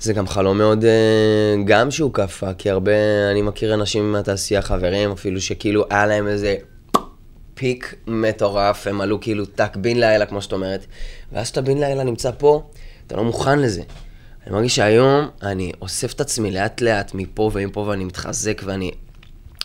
זה 0.00 0.12
גם 0.12 0.28
חלום 0.28 0.58
מאוד, 0.58 0.84
אה, 0.84 1.54
גם 1.64 1.90
שהוא 1.90 2.12
כאפה, 2.12 2.54
כי 2.54 2.70
הרבה, 2.70 2.92
אני 3.30 3.42
מכיר 3.42 3.74
אנשים 3.74 4.12
מהתעשייה, 4.12 4.62
חברים, 4.62 5.12
אפילו 5.12 5.40
שכאילו 5.40 5.84
היה 5.90 6.06
להם 6.06 6.26
איזה 6.26 6.56
פיק 7.54 7.94
מטורף, 8.06 8.86
הם 8.86 9.00
עלו 9.00 9.20
כאילו 9.20 9.46
טאק 9.46 9.76
בן 9.76 9.96
לילה, 9.96 10.26
כמו 10.26 10.42
שאת 10.42 10.52
אומרת, 10.52 10.86
ואז 11.32 11.46
כשאתה 11.46 11.60
בן 11.60 11.78
לילה 11.78 12.04
נמצא 12.04 12.30
פה, 12.38 12.62
אתה 13.06 13.16
לא 13.16 13.24
מוכן 13.24 13.58
לזה. 13.58 13.82
אני 14.46 14.54
מרגיש 14.54 14.76
שהיום 14.76 15.28
אני 15.42 15.72
אוסף 15.82 16.12
את 16.12 16.20
עצמי 16.20 16.50
לאט 16.50 16.80
לאט 16.80 17.14
מפה 17.14 17.50
ומפה 17.54 17.80
ואני 17.80 18.04
מתחזק 18.04 18.62
ואני 18.64 18.90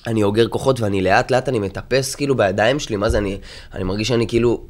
אני 0.08 0.24
אוגר 0.24 0.48
כוחות 0.48 0.79
ואני 0.79 1.01
לאט 1.01 1.32
לאט 1.32 1.50
אני 1.50 1.60
מטפס 1.60 2.15
כאילו 2.15 2.38
בידיים 2.38 2.79
שלי, 2.79 2.96
מה 2.96 3.10
זה 3.10 3.17
אני, 3.17 3.38
אני 3.74 3.84
מרגיש 3.84 4.08
שאני 4.08 4.27
כאילו 4.27 4.63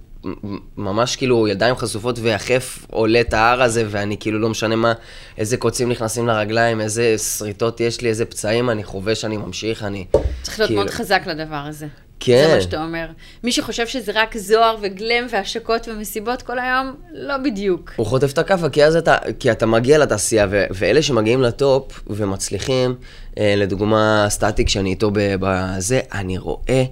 ממש 0.78 1.16
כאילו 1.16 1.48
ידיים 1.48 1.76
חשופות 1.76 2.20
והחף 2.22 2.86
עולה 2.92 3.22
את 3.22 3.34
ההר 3.34 3.62
הזה 3.62 3.84
ואני 3.90 4.18
כאילו 4.18 4.40
לא 4.40 4.50
משנה 4.50 4.76
מה, 4.76 4.94
איזה 5.38 5.58
קוצים 5.58 5.90
נכנסים 5.90 6.28
לרגליים, 6.28 6.82
איזה 6.82 7.18
שריטות 7.18 7.80
יש 7.80 8.02
לי, 8.02 8.10
איזה 8.10 8.26
פצעים, 8.26 8.70
אני 8.70 8.84
חובש, 8.84 9.26
אני 9.26 9.38
ממשיך, 9.38 9.84
אני... 9.84 10.06
צריך 10.42 10.60
להיות 10.60 10.70
כאילו- 10.70 10.82
מאוד 10.82 10.90
חזק 10.90 11.22
לדבר 11.26 11.56
הזה. 11.56 11.88
כן. 12.20 12.48
זה 12.48 12.56
מה 12.56 12.62
שאתה 12.62 12.84
אומר. 12.84 13.06
מי 13.44 13.52
שחושב 13.52 13.88
שזה 13.88 14.12
רק 14.16 14.38
זוהר 14.38 14.76
וגלם 14.82 15.28
והשקות 15.30 15.88
ומסיבות 15.88 16.42
כל 16.42 16.60
היום, 16.60 16.96
לא 17.14 17.38
בדיוק. 17.38 17.92
הוא 17.96 18.06
חוטף 18.06 18.34
את 18.34 18.38
הכאפה, 18.38 18.70
כי 18.70 18.86
אז 18.86 18.96
אתה, 18.96 19.18
כי 19.40 19.52
אתה 19.52 19.66
מגיע 19.66 19.98
לתעשייה, 19.98 20.48
ו- 20.50 20.66
ואלה 20.72 21.02
שמגיעים 21.02 21.42
לטופ 21.42 22.04
ומצליחים, 22.08 22.96
אה, 23.38 23.54
לדוגמה 23.58 24.26
סטטיק 24.30 24.70
שאני 24.70 24.90
איתו 24.90 25.12
בזה, 25.14 26.00
אני 26.14 26.38
רואה 26.38 26.84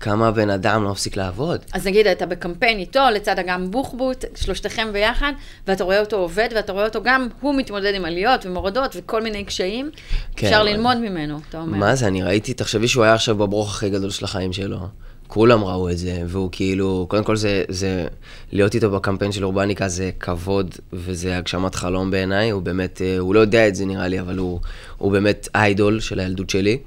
כמה 0.00 0.28
הבן 0.28 0.50
אדם 0.50 0.84
לא 0.84 0.90
מפסיק 0.90 1.16
לעבוד. 1.16 1.60
אז 1.72 1.86
נגיד, 1.86 2.06
אתה 2.06 2.26
בקמפיין 2.26 2.78
איתו, 2.78 3.00
לצד 3.14 3.38
אגם 3.38 3.70
בוחבוט, 3.70 4.24
שלושתכם 4.34 4.88
ביחד, 4.92 5.32
ואתה 5.66 5.84
רואה 5.84 6.00
אותו 6.00 6.16
עובד, 6.16 6.48
ואתה 6.56 6.72
רואה 6.72 6.84
אותו 6.84 7.02
גם, 7.02 7.28
הוא 7.40 7.54
מתמודד 7.54 7.94
עם 7.94 8.04
עליות 8.04 8.46
ומורדות 8.46 8.96
וכל 8.98 9.22
מיני 9.22 9.44
קשיים. 9.44 9.90
כן, 10.36 10.46
אפשר 10.46 10.60
אבל- 10.60 10.68
ללמוד 10.68 10.96
ממנו, 10.98 11.38
אתה 11.48 11.60
אומר. 11.60 11.78
מה 11.78 11.94
זה, 11.94 12.06
אני 12.06 12.22
ראיתי, 12.22 12.54
תחשבי 12.54 12.88
שהוא 12.88 13.04
היה 13.04 13.14
עכשיו 13.14 13.36
בברוך 13.36 13.74
הכי 13.74 13.90
גדול 13.90 14.10
של 14.10 14.24
החיים 14.24 14.52
שלו. 14.52 14.78
כולם 15.26 15.64
ראו 15.64 15.90
את 15.90 15.98
זה, 15.98 16.22
והוא 16.26 16.48
כאילו, 16.52 17.06
קודם 17.10 17.24
כל 17.24 17.36
זה, 17.36 17.64
זה, 17.68 18.06
להיות 18.52 18.74
איתו 18.74 18.90
בקמפיין 18.90 19.32
של 19.32 19.44
אורבניקה 19.44 19.88
זה 19.88 20.10
כבוד, 20.20 20.74
וזה 20.92 21.36
הגשמת 21.36 21.74
חלום 21.74 22.10
בעיניי, 22.10 22.50
הוא 22.50 22.62
באמת, 22.62 23.02
אה, 23.02 23.18
הוא 23.18 23.34
לא 23.34 23.40
יודע 23.40 23.68
את 23.68 23.74
זה 23.74 23.86
נראה 23.86 24.08
לי, 24.08 24.20
אבל 24.20 24.38
הוא, 24.38 24.60
הוא 24.98 25.12
באמת 25.12 25.48
האיידול 25.54 26.00
של 26.00 26.20
הילדות 26.20 26.50
שלי. 26.50 26.78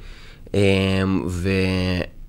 אה, 0.56 0.60
ו, 1.28 1.50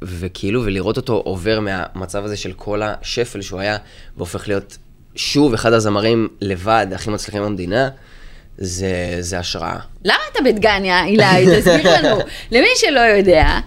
וכאילו, 0.02 0.64
ולראות 0.64 0.96
אותו 0.96 1.12
עובר 1.24 1.60
מהמצב 1.60 2.24
הזה 2.24 2.36
של 2.36 2.52
כל 2.52 2.80
השפל 2.84 3.40
שהוא 3.42 3.60
היה, 3.60 3.76
והופך 4.16 4.48
להיות 4.48 4.76
שוב 5.16 5.54
אחד 5.54 5.72
הזמרים 5.72 6.28
לבד, 6.40 6.86
הכי 6.94 7.10
מצליחים 7.10 7.42
במדינה, 7.42 7.88
זה, 8.58 8.88
זה 9.20 9.38
השראה. 9.38 9.76
למה 10.04 10.18
אתה 10.32 10.42
בדגניה, 10.44 11.04
אילי? 11.04 11.24
תסביר 11.60 11.92
לנו. 12.02 12.18
למי 12.52 12.66
שלא 12.76 13.00
יודע, 13.00 13.58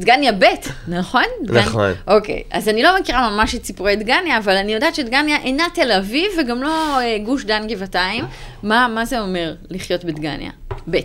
דגניה 0.00 0.32
ב', 0.32 0.44
נכון? 0.88 1.22
דגניה- 1.44 1.62
נכון. 1.66 1.92
אוקיי, 2.06 2.42
אז 2.50 2.68
אני 2.68 2.82
לא 2.82 3.00
מכירה 3.00 3.30
ממש 3.30 3.54
את 3.54 3.64
סיפורי 3.64 3.96
דגניה, 3.96 4.38
אבל 4.38 4.56
אני 4.56 4.72
יודעת 4.74 4.94
שדגניה 4.94 5.36
אינה 5.36 5.64
תל 5.74 5.92
אביב 5.92 6.30
וגם 6.40 6.62
לא 6.62 7.00
אה, 7.00 7.18
גוש 7.24 7.44
דן 7.44 7.66
גבעתיים. 7.68 8.24
מה, 8.62 8.88
מה 8.94 9.04
זה 9.04 9.20
אומר 9.20 9.54
לחיות 9.70 10.04
בדגניה? 10.04 10.50
ב'. 10.90 10.96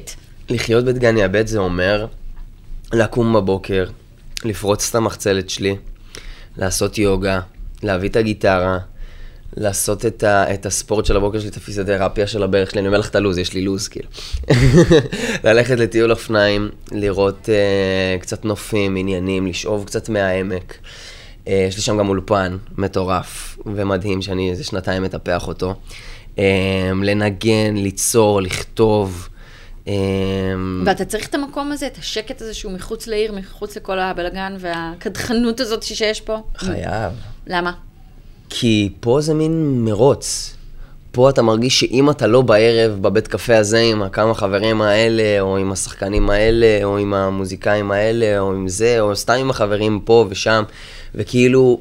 לחיות 0.50 0.86
בדגניה 0.86 1.28
ב' 1.28 1.46
זה 1.48 1.60
אומר 1.60 2.06
לקום 2.94 3.34
בבוקר, 3.34 3.86
לפרוץ 4.46 4.90
את 4.90 4.96
המחצלת 4.96 5.50
שלי, 5.50 5.76
לעשות 6.58 6.98
יוגה, 6.98 7.40
להביא 7.84 8.10
את 8.10 8.16
הגיטרה, 8.16 8.78
לעשות 9.58 10.06
את, 10.06 10.24
ה, 10.24 10.54
את 10.54 10.66
הספורט 10.66 11.06
של 11.06 11.18
הבוקר 11.18 11.40
שלי, 11.40 11.50
את 11.50 11.58
הפיזיותרפיה 11.58 12.28
של 12.28 12.44
הברך 12.44 12.72
שלי, 12.72 12.80
אני 12.80 12.88
אומר 12.88 13.00
לך 13.00 13.10
את 13.10 13.16
הלו"ז, 13.16 13.38
יש 13.38 13.54
לי 13.54 13.62
לו"ז 13.62 13.88
כאילו. 13.88 14.10
ללכת 15.44 15.80
לטיול 15.80 16.12
אופניים, 16.12 16.70
לראות 16.92 17.50
uh, 17.50 18.22
קצת 18.22 18.46
נופים, 18.46 18.96
עניינים, 18.96 19.48
לשאוב 19.48 19.86
קצת 19.86 20.10
מהעמק. 20.10 20.78
Uh, 21.46 21.50
יש 21.50 21.76
לי 21.76 21.82
שם 21.82 21.98
גם 21.98 22.10
אולפן 22.10 22.58
מטורף 22.78 23.58
ומדהים, 23.66 24.22
שאני 24.22 24.52
איזה 24.52 24.64
שנתיים 24.64 25.04
מטפח 25.04 25.48
אותו. 25.48 25.76
Uh, 26.36 26.40
לנגן, 27.04 27.76
ליצור, 27.76 28.42
לכתוב. 28.42 29.30
Uh, 29.88 29.90
ואתה 30.86 31.06
צריך 31.06 31.28
את 31.28 31.36
המקום 31.36 31.72
הזה, 31.72 31.88
את 31.88 31.98
השקט 31.98 32.42
הזה 32.42 32.54
שהוא 32.54 32.72
מחוץ 32.72 33.08
לעיר, 33.08 33.32
מחוץ 33.32 33.78
לכל 33.78 34.00
הבלגן 34.00 34.56
והקדחנות 34.60 35.60
הזאת 35.60 35.84
שיש 35.84 36.22
פה? 36.22 36.38
חייב. 36.58 37.14
למה? 37.48 37.72
כי 38.50 38.94
פה 39.00 39.22
זה 39.22 39.34
מין 39.34 39.86
מרוץ. 39.86 40.54
פה 41.12 41.30
אתה 41.30 41.42
מרגיש 41.42 41.80
שאם 41.80 42.10
אתה 42.10 42.28
לא 42.28 42.42
בערב 42.42 43.02
בבית 43.02 43.28
קפה 43.28 43.58
הזה 43.58 43.80
עם 43.80 44.04
הכמה 44.04 44.34
חברים 44.34 44.82
האלה, 44.82 45.40
או 45.40 45.58
עם 45.58 45.72
השחקנים 45.72 46.30
האלה, 46.30 46.80
או 46.84 46.98
עם 46.98 47.14
המוזיקאים 47.14 47.92
האלה, 47.92 48.40
או 48.40 48.54
עם 48.54 48.68
זה, 48.68 49.00
או 49.00 49.16
סתם 49.16 49.34
עם 49.34 49.50
החברים 49.50 50.00
פה 50.06 50.26
ושם, 50.30 50.64
וכאילו, 51.16 51.80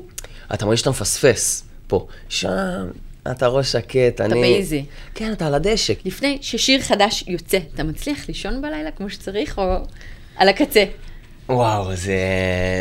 אתה 0.54 0.64
מרגיש 0.64 0.80
שאתה 0.80 0.90
מפספס 0.90 1.64
פה. 1.86 2.06
שם, 2.28 2.86
אתה 3.30 3.46
ראש 3.46 3.72
שקט, 3.72 4.20
אני... 4.20 4.40
באיזי. 4.40 4.84
כן, 5.14 5.32
אתה 5.32 5.46
על 5.46 5.54
הדשא. 5.54 5.92
לפני 6.04 6.38
ששיר 6.40 6.80
חדש 6.80 7.24
יוצא, 7.26 7.58
אתה 7.74 7.82
מצליח 7.82 8.28
לישון 8.28 8.62
בלילה 8.62 8.90
כמו 8.90 9.10
שצריך, 9.10 9.58
או 9.58 9.76
על 10.36 10.48
הקצה? 10.48 10.84
וואו, 11.48 11.94
זה, 11.94 12.18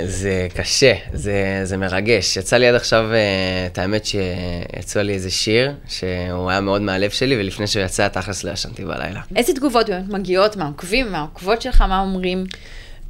זה 0.06 0.48
קשה, 0.56 0.94
זה, 1.14 1.62
זה 1.64 1.78
מרגש. 1.78 2.38
יצא 2.38 2.58
לי 2.58 2.68
עד 2.68 2.76
עכשיו, 2.76 3.14
אה, 3.14 3.68
את 3.72 3.78
האמת 3.78 4.06
שיצא 4.06 5.02
לי 5.02 5.14
איזה 5.14 5.32
שיר, 5.32 5.72
שהוא 5.88 6.50
היה 6.50 6.62
מאוד 6.62 6.82
מהלב 6.82 7.10
שלי, 7.10 7.38
ולפני 7.38 7.68
שהוא 7.68 7.84
יצא, 7.84 8.08
תכלס 8.08 8.44
לא 8.44 8.52
ישנתי 8.52 8.86
בלילה. 8.86 9.22
איזה 9.36 9.54
תגובות 9.54 9.90
באמת 9.90 10.10
מגיעות 10.10 10.58
מהעוקבים, 10.58 11.12
מהעוקבות 11.12 11.62
שלך, 11.62 11.82
מה 11.82 12.02
אומרים? 12.02 12.44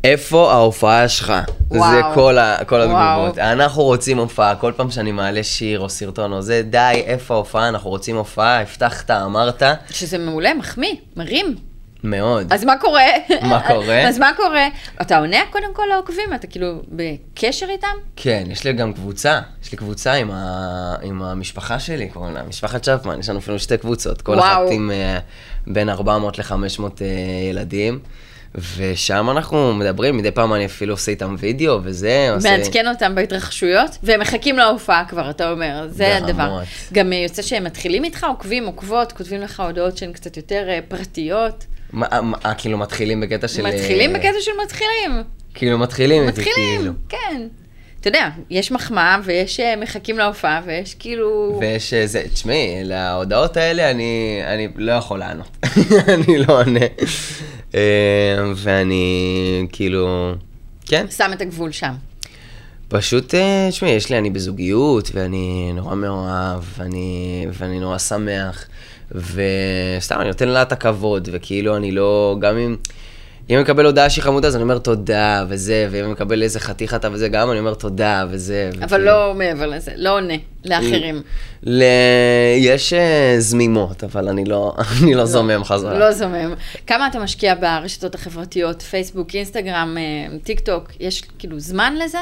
איפה 0.05 0.51
ההופעה 0.51 1.09
שלך? 1.09 1.33
וואו. 1.71 1.91
זה 1.91 2.01
כל, 2.13 2.37
ה, 2.37 2.65
כל 2.65 2.75
וואו. 2.75 2.97
התגובות. 2.97 3.37
אנחנו 3.37 3.83
רוצים 3.83 4.17
הופעה, 4.17 4.55
כל 4.55 4.71
פעם 4.75 4.91
שאני 4.91 5.11
מעלה 5.11 5.43
שיר 5.43 5.79
או 5.79 5.89
סרטון 5.89 6.33
או 6.33 6.41
זה, 6.41 6.61
די, 6.61 7.03
איפה 7.05 7.33
ההופעה? 7.33 7.69
אנחנו 7.69 7.89
רוצים 7.89 8.15
הופעה, 8.15 8.61
הבטחת, 8.61 9.11
אמרת, 9.11 9.63
שזה 9.89 10.17
מעולה, 10.17 10.53
מחמיא, 10.53 10.95
מרים. 11.15 11.55
מאוד. 12.03 12.53
אז 12.53 12.63
מה 12.63 12.77
קורה? 12.77 13.05
מה 13.41 13.67
קורה? 13.67 14.01
אז 14.09 14.19
מה 14.19 14.31
קורה? 14.37 14.67
אתה 15.01 15.17
עונה 15.17 15.37
קודם 15.51 15.73
כל 15.73 15.83
לעוקבים? 15.93 16.33
אתה 16.35 16.47
כאילו 16.47 16.81
בקשר 16.89 17.65
איתם? 17.69 17.87
כן, 18.15 18.43
יש 18.49 18.63
לי 18.63 18.73
גם 18.73 18.93
קבוצה, 18.93 19.39
יש 19.63 19.71
לי 19.71 19.77
קבוצה 19.77 20.13
עם, 20.13 20.31
ה... 20.31 20.95
עם 21.01 21.21
המשפחה 21.21 21.79
שלי, 21.79 22.09
קוראים 22.09 22.33
לה 22.33 22.43
משפחת 22.43 22.83
צ'פמן, 22.83 23.19
יש 23.19 23.29
לנו 23.29 23.39
אפילו 23.39 23.59
שתי 23.59 23.77
קבוצות, 23.77 24.21
כל 24.21 24.31
וואו. 24.31 24.43
אחת 24.43 24.71
עם 24.71 24.91
uh, 24.91 25.71
בין 25.71 25.89
400 25.89 26.39
ל-500 26.39 26.79
uh, 26.79 27.03
ילדים, 27.49 27.99
ושם 28.77 29.29
אנחנו 29.29 29.73
מדברים, 29.73 30.17
מדי 30.17 30.31
פעם 30.31 30.53
אני 30.53 30.65
אפילו 30.65 30.93
עושה 30.93 31.11
איתם 31.11 31.35
וידאו 31.39 31.79
וזה, 31.83 32.27
עושה... 32.35 32.57
מעדכן 32.57 32.87
אותם 32.87 33.15
בהתרחשויות, 33.15 33.97
והם 34.03 34.19
מחכים 34.19 34.57
להופעה 34.57 35.05
כבר, 35.05 35.29
אתה 35.29 35.51
אומר, 35.51 35.87
זה 35.89 36.17
ברמות. 36.19 36.29
הדבר. 36.29 36.59
גם 36.93 37.13
אה, 37.13 37.17
יוצא 37.17 37.41
שהם 37.41 37.63
מתחילים 37.63 38.03
איתך, 38.03 38.23
עוקבים, 38.23 38.65
עוקבות, 38.65 39.11
כותבים 39.11 39.41
לך 39.41 39.59
הודעות 39.59 39.97
שהן 39.97 40.13
קצת 40.13 40.37
יותר 40.37 40.69
אה, 40.69 40.79
פרטיות. 40.87 41.65
מה, 41.93 42.21
מה, 42.21 42.53
כאילו 42.53 42.77
מתחילים 42.77 43.21
בקטע 43.21 43.47
של... 43.47 43.61
מתחילים 43.61 44.15
אה, 44.15 44.19
בקטע 44.19 44.41
של 44.41 44.51
מתחילים. 44.63 45.23
כאילו 45.53 45.77
מתחילים 45.77 46.27
איתי, 46.27 46.43
כאילו. 46.43 46.51
מתחילים, 46.57 46.93
כן. 47.09 47.47
אתה 48.05 48.09
יודע, 48.09 48.29
יש 48.49 48.71
מחמאה 48.71 49.17
ויש 49.23 49.59
אה, 49.59 49.75
מחכים 49.75 50.17
להופעה 50.17 50.61
ויש 50.65 50.95
כאילו... 50.95 51.57
ויש 51.61 51.93
איזה, 51.93 52.23
תשמעי, 52.33 52.83
להודעות 52.83 53.57
האלה 53.57 53.91
אני, 53.91 54.41
אני 54.45 54.67
לא 54.75 54.91
יכול 54.91 55.19
לענות. 55.19 55.57
אני 56.13 56.37
לא 56.37 56.59
עונה. 56.61 56.85
אה, 57.75 57.81
ואני 58.55 59.67
כאילו, 59.71 60.33
כן, 60.85 61.05
שם 61.09 61.31
את 61.33 61.41
הגבול 61.41 61.71
שם. 61.71 61.93
פשוט, 62.87 63.35
אה, 63.35 63.67
תשמעי, 63.69 63.91
יש 63.91 64.09
לי, 64.09 64.17
אני 64.17 64.29
בזוגיות, 64.29 65.11
ואני 65.13 65.71
נורא 65.73 65.95
מאוהב, 65.95 66.63
ואני, 66.77 67.47
ואני 67.53 67.79
נורא 67.79 67.97
שמח, 67.97 68.65
וסתם, 69.11 70.19
אני 70.19 70.27
נותן 70.27 70.47
לה 70.47 70.61
את 70.61 70.71
הכבוד, 70.71 71.29
וכאילו, 71.31 71.77
אני 71.77 71.91
לא, 71.91 72.37
גם 72.39 72.57
אם... 72.57 72.75
אם 73.49 73.55
אני 73.55 73.63
מקבל 73.63 73.85
הודעה 73.85 74.09
שהיא 74.09 74.23
חמודה, 74.23 74.47
אז 74.47 74.55
אני 74.55 74.63
אומר 74.63 74.77
תודה, 74.77 75.45
וזה, 75.49 75.87
ואם 75.91 76.03
אני 76.03 76.11
מקבל 76.11 76.43
איזה 76.43 76.59
חתיכתה 76.59 77.09
וזה, 77.11 77.27
גם 77.29 77.51
אני 77.51 77.59
אומר 77.59 77.73
תודה, 77.73 78.25
וזה. 78.29 78.69
אבל 78.77 78.85
וכאילו- 78.85 79.05
לא 79.05 79.33
מעבר 79.35 79.67
לזה, 79.67 79.91
לא 79.95 80.15
עונה 80.15 80.33
לאחרים. 80.65 81.21
ל... 81.63 81.83
יש 82.57 82.93
אה, 82.93 83.35
זמימות, 83.39 84.03
אבל 84.03 84.27
אני 84.29 84.45
לא, 84.45 84.75
אני 85.03 85.13
לא 85.13 85.25
זומם 85.25 85.63
חזרה. 85.63 85.99
לא 85.99 86.11
זומם. 86.11 86.53
כמה 86.87 87.07
אתה 87.07 87.19
משקיע 87.19 87.55
ברשתות 87.55 88.15
החברתיות, 88.15 88.81
פייסבוק, 88.81 89.35
אינסטגרם, 89.35 89.97
אה, 89.97 90.37
טיק 90.43 90.59
טוק, 90.59 90.91
יש 90.99 91.23
כאילו 91.39 91.59
זמן 91.59 91.95
לזה? 92.05 92.19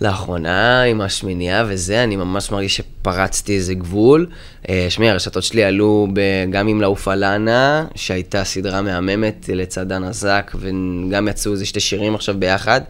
לאחרונה, 0.00 0.82
עם 0.82 1.00
השמינייה 1.00 1.64
וזה, 1.68 2.04
אני 2.04 2.16
ממש 2.16 2.50
מרגיש 2.50 2.76
שפרצתי 2.76 3.54
איזה 3.54 3.74
גבול. 3.74 4.26
אה, 4.68 4.86
שמעי, 4.88 5.10
הרשתות 5.10 5.42
שלי 5.42 5.64
עלו 5.64 6.08
ב- 6.12 6.50
גם 6.50 6.68
עם 6.68 6.80
לעוף 6.80 7.08
אלנה, 7.08 7.86
שהייתה 7.94 8.44
סדרה 8.44 8.82
מהממת 8.82 9.50
לצד 9.52 9.88
דנה 9.88 10.12
זק, 10.12 10.52
וגם 10.54 11.28
יצאו 11.28 11.52
איזה 11.52 11.66
שתי 11.66 11.80
שירים 11.80 12.14
עכשיו 12.14 12.34
ביחד. 12.38 12.80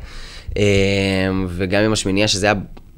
אה, 0.57 0.63
וגם 1.49 1.83
עם 1.83 1.93
השמינייה, 1.93 2.29
שזה 2.29 2.47
היה... 2.47 2.55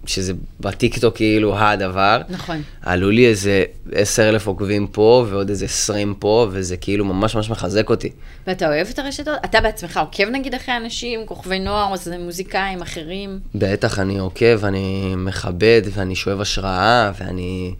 שזה 0.08 0.32
בטיקטוק 0.60 1.16
כאילו 1.16 1.58
הדבר. 1.58 2.20
נכון. 2.28 2.62
עלו 2.82 3.10
לי 3.10 3.26
איזה 3.26 3.64
עשר 3.92 4.28
אלף 4.28 4.46
עוקבים 4.46 4.86
פה 4.86 5.26
ועוד 5.30 5.48
איזה 5.48 5.64
עשרים 5.64 6.14
פה, 6.18 6.46
וזה 6.50 6.76
כאילו 6.76 7.04
ממש 7.04 7.34
ממש 7.34 7.50
מחזק 7.50 7.90
אותי. 7.90 8.10
ואתה 8.46 8.66
אוהב 8.66 8.86
את 8.90 8.98
הרשתות? 8.98 9.38
אתה 9.44 9.60
בעצמך 9.60 9.96
עוקב 9.96 10.28
נגיד 10.28 10.54
אחרי 10.54 10.76
אנשים, 10.76 11.20
כוכבי 11.26 11.58
נוער, 11.58 11.90
או 11.90 11.96
זה 11.96 12.18
מוזיקאים 12.18 12.82
אחרים? 12.82 13.40
בטח, 13.54 13.98
אני 13.98 14.18
עוקב, 14.18 14.64
אני 14.64 15.14
מכבד, 15.16 15.82
ואני 15.92 16.16
שואב 16.16 16.40
השראה, 16.40 17.12
ואני... 17.20 17.74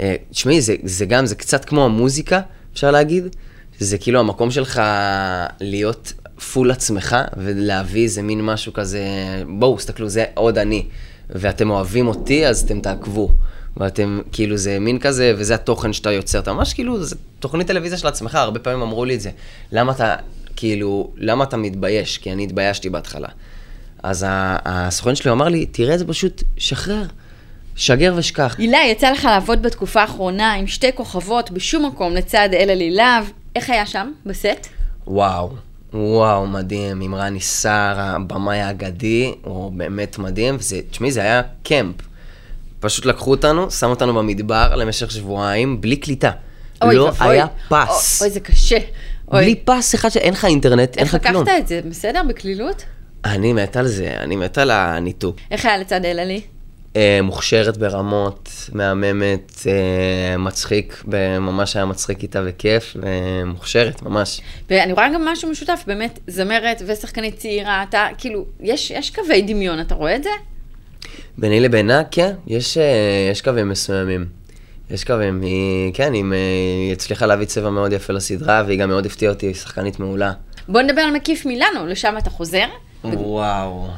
אה, 0.00 0.14
תשמעי, 0.30 0.60
זה, 0.60 0.74
זה 0.82 1.06
גם, 1.06 1.26
זה 1.26 1.34
קצת 1.34 1.64
כמו 1.64 1.84
המוזיקה, 1.84 2.40
אפשר 2.72 2.90
להגיד. 2.90 3.36
זה 3.78 3.98
כאילו 3.98 4.20
המקום 4.20 4.50
שלך 4.50 4.82
להיות 5.60 6.12
פול 6.52 6.70
עצמך, 6.70 7.16
ולהביא 7.36 8.02
איזה 8.02 8.22
מין 8.22 8.42
משהו 8.42 8.72
כזה, 8.72 9.02
בואו, 9.48 9.76
תסתכלו, 9.76 10.08
זה 10.08 10.24
עוד 10.34 10.58
אני. 10.58 10.86
ואתם 11.34 11.70
אוהבים 11.70 12.08
אותי, 12.08 12.46
אז 12.46 12.62
אתם 12.62 12.80
תעקבו. 12.80 13.30
ואתם, 13.76 14.20
כאילו, 14.32 14.56
זה 14.56 14.78
מין 14.78 14.98
כזה, 14.98 15.34
וזה 15.36 15.54
התוכן 15.54 15.92
שאתה 15.92 16.12
יוצר. 16.12 16.38
אתה 16.38 16.52
ממש 16.52 16.74
כאילו, 16.74 17.04
זה 17.04 17.16
תוכנית 17.38 17.66
טלוויזיה 17.66 17.98
של 17.98 18.06
עצמך, 18.06 18.34
הרבה 18.34 18.58
פעמים 18.58 18.82
אמרו 18.82 19.04
לי 19.04 19.14
את 19.14 19.20
זה. 19.20 19.30
למה 19.72 19.92
אתה, 19.92 20.16
כאילו, 20.56 21.10
למה 21.16 21.44
אתה 21.44 21.56
מתבייש? 21.56 22.18
כי 22.18 22.32
אני 22.32 22.44
התביישתי 22.44 22.90
בהתחלה. 22.90 23.28
אז 24.02 24.26
הסוכן 24.64 25.14
שלי 25.14 25.30
אמר 25.30 25.48
לי, 25.48 25.66
תראה 25.66 25.98
זה 25.98 26.06
פשוט, 26.06 26.42
שחרר, 26.56 27.02
שגר 27.76 28.14
ושכח. 28.16 28.56
הילה, 28.58 28.78
יצא 28.90 29.10
לך 29.10 29.24
לעבוד 29.24 29.62
בתקופה 29.62 30.00
האחרונה 30.00 30.52
עם 30.52 30.66
שתי 30.66 30.92
כוכבות 30.94 31.50
בשום 31.50 31.86
מקום 31.86 32.14
לצד 32.14 32.48
אלה 32.52 32.74
לילהב. 32.74 33.24
איך 33.56 33.70
היה 33.70 33.86
שם, 33.86 34.12
בסט? 34.26 34.66
וואו, 35.06 35.50
וואו, 35.94 36.46
מדהים, 36.46 37.00
עם 37.00 37.14
רני 37.14 37.40
סער, 37.40 38.00
הבמאי 38.00 38.60
האגדי, 38.60 39.34
הוא 39.42 39.72
באמת 39.72 40.18
מדהים, 40.18 40.56
וזה, 40.58 40.80
תשמעי, 40.90 41.12
זה 41.12 41.20
היה 41.20 41.42
קמפ. 41.62 41.94
פשוט 42.80 43.06
לקחו 43.06 43.30
אותנו, 43.30 43.70
שמו 43.70 43.90
אותנו 43.90 44.14
במדבר 44.14 44.76
למשך 44.76 45.10
שבועיים, 45.10 45.80
בלי 45.80 45.96
קליטה. 45.96 46.30
אוי 46.82 46.96
לא 46.96 47.02
ואבוי. 47.02 47.28
היה 47.28 47.46
פס. 47.68 48.22
אוי, 48.22 48.30
זה 48.30 48.40
קשה. 48.40 48.78
אוי. 49.32 49.42
בלי 49.42 49.54
פס 49.64 49.94
אחד 49.94 50.08
שאין 50.08 50.32
לך 50.32 50.44
אינטרנט, 50.44 50.96
אין 50.96 51.04
איך 51.04 51.14
לך 51.14 51.26
כלום. 51.26 51.42
לקחת 51.42 51.54
את 51.58 51.68
זה? 51.68 51.80
בסדר? 51.90 52.22
בקלילות? 52.28 52.84
אני 53.24 53.52
מת 53.52 53.76
על 53.76 53.86
זה, 53.86 54.14
אני 54.16 54.36
מת 54.36 54.58
על 54.58 54.70
הניתוק. 54.70 55.36
איך 55.50 55.64
היה 55.64 55.78
לצד 55.78 56.04
אלעלי? 56.04 56.40
אה, 56.96 57.18
מוכשרת 57.22 57.76
ברמות, 57.76 58.50
מהממת, 58.72 59.52
אה, 59.66 60.36
מצחיק, 60.38 61.04
ממש 61.40 61.76
היה 61.76 61.84
מצחיק 61.84 62.22
איתה 62.22 62.42
וכיף, 62.44 62.96
ומוכשרת, 63.02 64.02
ממש. 64.02 64.40
ואני 64.70 64.92
רואה 64.92 65.08
גם 65.14 65.24
משהו 65.24 65.50
משותף, 65.50 65.84
באמת, 65.86 66.18
זמרת 66.26 66.82
ושחקנית 66.86 67.36
צעירה, 67.36 67.82
אתה, 67.88 68.06
כאילו, 68.18 68.44
יש, 68.60 68.90
יש 68.90 69.10
קווי 69.10 69.42
דמיון, 69.42 69.80
אתה 69.80 69.94
רואה 69.94 70.16
את 70.16 70.22
זה? 70.22 70.30
ביני 71.38 71.60
לבינה, 71.60 72.02
כן, 72.10 72.32
יש, 72.46 72.78
אה, 72.78 73.28
יש 73.32 73.42
קווים 73.42 73.68
מסוימים. 73.68 74.26
יש 74.90 75.04
קווים, 75.04 75.40
היא, 75.42 75.94
כן, 75.94 76.12
היא, 76.12 76.24
אה, 76.32 76.36
היא 76.86 76.92
הצליחה 76.92 77.26
להביא 77.26 77.46
צבע 77.46 77.70
מאוד 77.70 77.92
יפה 77.92 78.12
לסדרה, 78.12 78.62
והיא 78.66 78.78
גם 78.78 78.88
מאוד 78.88 79.06
הפתיעה 79.06 79.32
אותי, 79.32 79.46
היא 79.46 79.54
שחקנית 79.54 80.00
מעולה. 80.00 80.32
בוא 80.68 80.82
נדבר 80.82 81.00
על 81.00 81.10
מקיף 81.10 81.46
מילאנו, 81.46 81.86
לשם 81.86 82.14
אתה 82.18 82.30
חוזר. 82.30 82.66
וואו, 83.04 83.88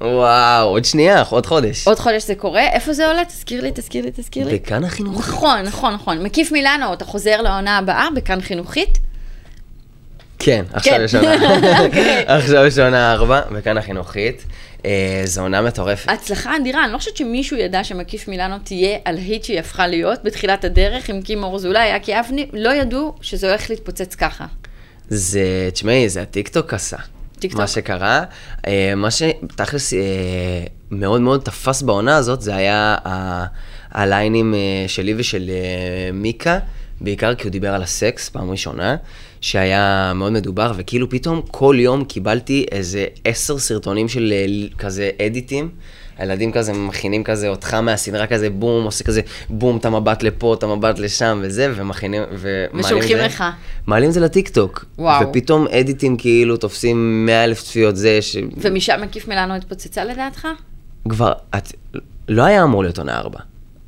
וואו, 0.00 0.68
עוד 0.68 0.84
שנייה, 0.84 1.22
עוד 1.30 1.46
חודש. 1.46 1.88
עוד 1.88 1.98
חודש 1.98 2.26
זה 2.26 2.34
קורה, 2.34 2.68
איפה 2.68 2.92
זה 2.92 3.06
עולה? 3.06 3.24
תזכיר 3.24 3.62
לי, 3.62 3.70
תזכיר 3.74 4.04
לי, 4.04 4.10
תזכיר 4.14 4.46
לי. 4.46 4.54
בכאן 4.54 4.84
החינוך. 4.84 5.18
נכון, 5.18 5.62
נכון, 5.62 5.94
נכון. 5.94 6.22
מקיף 6.22 6.52
מילאנו, 6.52 6.92
אתה 6.92 7.04
חוזר 7.04 7.42
לעונה 7.42 7.78
הבאה 7.78 8.08
בכאן 8.14 8.40
חינוכית? 8.40 8.98
כן, 10.38 10.64
עכשיו 10.72 10.94
כן. 10.94 11.04
יש 11.04 11.14
עונה, 11.14 11.34
אוקיי. 11.84 12.24
עכשיו 12.26 12.64
יש 12.66 12.78
עונה 12.78 13.12
ארבע, 13.12 13.40
בכאן 13.40 13.78
החינוכית. 13.78 14.44
אה, 14.84 15.22
זו 15.24 15.42
עונה 15.42 15.62
מטורפת. 15.62 16.08
הצלחה 16.08 16.56
אדירה, 16.56 16.84
אני 16.84 16.92
לא 16.92 16.98
חושבת 16.98 17.16
שמישהו 17.16 17.56
ידע 17.56 17.84
שמקיף 17.84 18.28
מילאנו 18.28 18.58
תהיה 18.64 18.98
על 19.04 19.16
היט 19.16 19.44
שהיא 19.44 19.60
הפכה 19.60 19.86
להיות 19.86 20.24
בתחילת 20.24 20.64
הדרך 20.64 21.08
עם 21.08 21.22
קימו 21.22 21.46
אורזולאי, 21.46 21.96
אקי 21.96 22.20
אבני, 22.20 22.46
לא 22.52 22.74
ידעו 22.74 23.14
שזה 23.20 23.48
הולך 23.48 23.70
להתפוצץ 23.70 24.14
ככה. 24.14 24.46
זה, 25.08 25.68
תשמעי, 25.72 26.08
זה 26.08 26.22
הטיקטוק 26.22 26.74
עשה. 26.74 26.96
טיקטוק. 27.38 27.60
מה 27.60 27.66
שקרה, 27.66 28.24
אה, 28.66 28.92
מה 28.96 29.08
שתכלס 29.10 29.94
אה, 29.94 29.98
מאוד 30.90 31.20
מאוד 31.20 31.40
תפס 31.40 31.82
בעונה 31.82 32.16
הזאת, 32.16 32.40
זה 32.40 32.56
היה 32.56 32.96
הליינים 33.90 34.54
אה, 34.54 34.84
שלי 34.88 35.14
ושל 35.16 35.50
מיקה, 36.12 36.58
בעיקר 37.00 37.34
כי 37.34 37.42
הוא 37.44 37.52
דיבר 37.52 37.74
על 37.74 37.82
הסקס 37.82 38.28
פעם 38.28 38.50
ראשונה, 38.50 38.96
שהיה 39.40 40.12
מאוד 40.14 40.32
מדובר, 40.32 40.72
וכאילו 40.76 41.10
פתאום 41.10 41.42
כל 41.50 41.76
יום 41.78 42.04
קיבלתי 42.04 42.66
איזה 42.72 43.06
עשר 43.24 43.58
סרטונים 43.58 44.08
של 44.08 44.32
כזה 44.78 45.10
אדיטים. 45.26 45.70
הילדים 46.18 46.52
כזה 46.52 46.72
מכינים 46.72 47.24
כזה 47.24 47.48
אותך 47.48 47.74
מהסדרה 47.74 48.26
כזה 48.26 48.50
בום, 48.50 48.84
עושה 48.84 49.04
כזה 49.04 49.20
בום, 49.50 49.76
את 49.76 49.84
המבט 49.84 50.22
לפה, 50.22 50.54
את 50.54 50.62
המבט 50.62 50.98
לשם 50.98 51.40
וזה, 51.42 51.72
ומכינים, 51.76 52.22
ומעלים 52.32 52.84
ושולחים 52.84 53.16
זה. 53.16 53.26
לך. 53.26 53.44
מעלים 53.86 54.10
זה 54.10 54.20
לטיקטוק. 54.20 54.84
וואו. 54.98 55.28
ופתאום 55.28 55.66
אדיטים 55.66 56.16
כאילו 56.16 56.56
תופסים 56.56 57.26
100 57.26 57.44
אלף 57.44 57.62
צפיות 57.62 57.96
זה, 57.96 58.18
ומשם 58.56 59.00
מקיף 59.02 59.28
מילאנו 59.28 59.54
התפוצצה 59.54 60.04
לדעתך? 60.04 60.48
שכבר, 61.04 61.32
את, 61.56 61.72
לא 62.28 62.42
היה 62.42 62.62
אמור 62.62 62.82
להיות 62.82 62.98
עונה 62.98 63.18
4. 63.18 63.38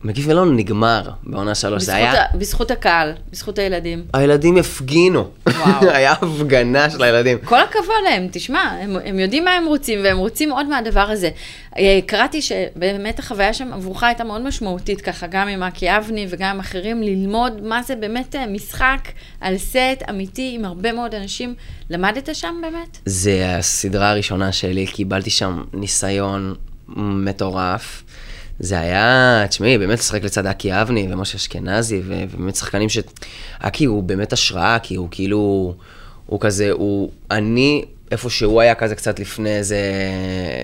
מקיף 0.05 0.27
מלון 0.27 0.57
נגמר 0.57 1.11
בעונה 1.23 1.55
3, 1.55 1.83
זה 1.83 1.93
בזכות, 1.93 2.15
היה. 2.15 2.25
בזכות 2.35 2.71
הקהל, 2.71 3.13
בזות 3.33 3.59
הילדים. 3.59 4.05
הילדים 4.13 4.57
הפגינו. 4.57 5.29
וואו. 5.49 5.91
היה 5.97 6.13
הפגנה 6.13 6.91
של 6.91 7.03
הילדים. 7.03 7.39
כל 7.45 7.61
הכבוד 7.61 7.97
להם, 8.05 8.29
תשמע, 8.33 8.61
הם, 8.61 8.97
הם 9.05 9.19
יודעים 9.19 9.45
מה 9.45 9.51
הם 9.51 9.67
רוצים, 9.67 9.99
והם 10.05 10.19
רוצים 10.19 10.53
עוד 10.53 10.67
מהדבר 10.67 11.01
הזה. 11.01 11.31
אה, 11.79 11.99
קראתי 12.07 12.43
שבאמת 12.43 13.19
החוויה 13.19 13.53
שם 13.55 13.73
עבורך 13.73 14.03
הייתה 14.03 14.25
מאוד 14.25 14.43
משמעותית, 14.43 15.01
ככה, 15.01 15.27
גם 15.27 15.49
עם 15.49 15.63
אקי 15.63 15.97
אבני 15.97 16.27
וגם 16.31 16.51
עם 16.51 16.61
אחרים, 16.61 17.03
ללמוד 17.03 17.63
מה 17.63 17.83
זה 17.83 17.97
באמת 17.97 18.37
אה, 18.37 18.47
משחק 18.47 19.09
על 19.41 19.59
סט 19.59 20.03
אמיתי 20.11 20.53
עם 20.55 20.65
הרבה 20.65 20.93
מאוד 20.93 21.15
אנשים. 21.15 21.55
למדת 21.91 22.35
שם 22.35 22.55
באמת? 22.63 22.99
זה 23.07 23.57
הסדרה 23.57 24.11
הראשונה 24.11 24.53
שלי, 24.53 24.87
קיבלתי 24.87 25.31
שם 25.31 25.65
ניסיון 25.73 26.55
מטורף. 26.97 28.03
זה 28.61 28.81
היה, 28.81 29.45
תשמעי, 29.49 29.79
באמת 29.79 29.99
לשחק 29.99 30.23
לצד 30.23 30.47
אקי 30.47 30.81
אבני 30.83 31.09
ומשה 31.11 31.37
אשכנזי, 31.37 32.03
ובאמת 32.05 32.57
שחקנים 32.57 32.89
ש... 32.89 32.99
אקי 33.59 33.85
הוא 33.85 34.03
באמת 34.03 34.33
השראה, 34.33 34.79
כי 34.83 34.95
הוא 34.95 35.09
כאילו, 35.11 35.75
הוא 36.27 36.41
כזה, 36.41 36.71
הוא, 36.71 37.11
אני, 37.31 37.85
איפה 38.11 38.31
שהוא 38.31 38.61
היה 38.61 38.75
כזה 38.75 38.95
קצת 38.95 39.21
לפני 39.21 39.57
איזה 39.57 39.79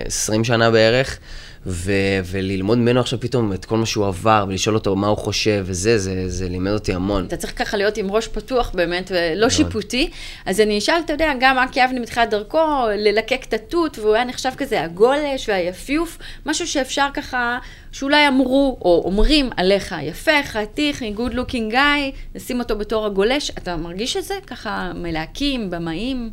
20 0.07 0.44
שנה 0.44 0.70
בערך, 0.70 1.18
ו- 1.66 2.20
וללמוד 2.24 2.79
ממנו 2.79 3.00
עכשיו 3.00 3.20
פתאום 3.20 3.53
את 3.53 3.64
כל 3.64 3.77
מה 3.77 3.87
שהוא 3.87 4.07
עבר, 4.07 4.44
ולשאול 4.48 4.74
אותו 4.74 4.96
מה 4.96 5.07
הוא 5.07 5.16
חושב, 5.16 5.64
וזה, 5.66 5.98
זה, 5.98 6.29
זה 6.29 6.48
לימד 6.48 6.72
אותי 6.72 6.94
המון. 6.94 7.24
אתה 7.27 7.37
צריך 7.37 7.59
ככה 7.59 7.77
להיות 7.77 7.96
עם 7.96 8.11
ראש 8.11 8.29
פתוח 8.29 8.70
באמת, 8.74 9.12
ולא 9.14 9.50
שיפוטי. 9.50 10.11
אז 10.46 10.61
אני 10.61 10.79
אשאל, 10.79 11.00
אתה 11.05 11.12
יודע, 11.12 11.33
גם 11.40 11.59
אקי 11.59 11.85
אבני 11.85 12.00
מתחילת 12.00 12.31
דרכו, 12.31 12.59
ללקק 12.96 13.44
את 13.48 13.55
התות, 13.55 13.98
והוא 13.98 14.14
היה 14.14 14.24
נחשב 14.24 14.50
כזה 14.57 14.83
הגולש 14.83 15.48
והיפיוף, 15.48 16.18
משהו 16.46 16.66
שאפשר 16.66 17.09
ככה, 17.14 17.59
שאולי 17.92 18.29
אמרו, 18.29 18.79
או 18.81 19.03
אומרים 19.05 19.50
עליך, 19.57 19.94
יפה, 20.03 20.42
חתיך, 20.44 21.03
good 21.16 21.33
looking 21.33 21.72
guy, 21.72 22.16
נשים 22.35 22.59
אותו 22.61 22.79
בתור 22.79 23.07
הגולש. 23.07 23.50
אתה 23.50 23.77
מרגיש 23.77 24.16
את 24.16 24.24
זה? 24.24 24.35
ככה 24.46 24.92
מלהקים, 24.94 25.70
במאים? 25.70 26.31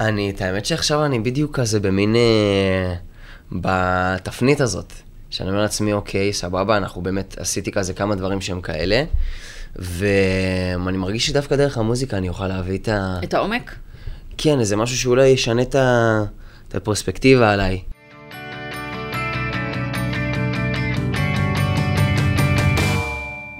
אני, 0.00 0.30
את 0.30 0.40
האמת 0.40 0.66
שעכשיו 0.66 1.04
אני 1.04 1.18
בדיוק 1.18 1.56
כזה 1.56 1.80
במין... 1.80 2.16
אה, 2.16 2.94
בתפנית 3.52 4.60
הזאת. 4.60 4.92
שאני 5.30 5.50
אומר 5.50 5.62
לעצמי, 5.62 5.92
אוקיי, 5.92 6.32
סבבה, 6.32 6.76
אנחנו 6.76 7.02
באמת, 7.02 7.38
עשיתי 7.38 7.72
כזה 7.72 7.94
כמה 7.94 8.14
דברים 8.14 8.40
שהם 8.40 8.60
כאלה, 8.60 9.04
ואני 9.76 10.96
מרגיש 10.96 11.26
שדווקא 11.26 11.56
דרך 11.56 11.78
המוזיקה 11.78 12.16
אני 12.16 12.28
אוכל 12.28 12.46
להביא 12.46 12.78
את 12.78 12.88
ה... 12.88 13.18
את 13.24 13.34
העומק? 13.34 13.74
כן, 14.38 14.60
איזה 14.60 14.76
משהו 14.76 14.96
שאולי 14.96 15.26
ישנה 15.26 15.62
את, 15.62 15.74
ה... 15.74 16.22
את 16.68 16.74
הפרספקטיבה 16.74 17.52
עליי. 17.52 17.80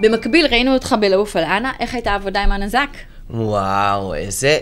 במקביל 0.00 0.46
ראינו 0.46 0.74
אותך 0.74 0.94
בלעוף 1.00 1.36
על 1.36 1.44
אנה, 1.44 1.72
איך 1.80 1.94
הייתה 1.94 2.12
העבודה 2.12 2.44
עם 2.44 2.52
הנזק? 2.52 2.88
וואו, 3.30 4.14
איזה, 4.14 4.58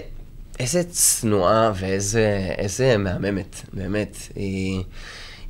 איזה 0.59 0.85
צנועה 0.85 1.73
ואיזה 1.75 2.55
איזה 2.59 2.97
מהממת, 2.97 3.57
באמת. 3.73 4.17
היא, 4.35 4.83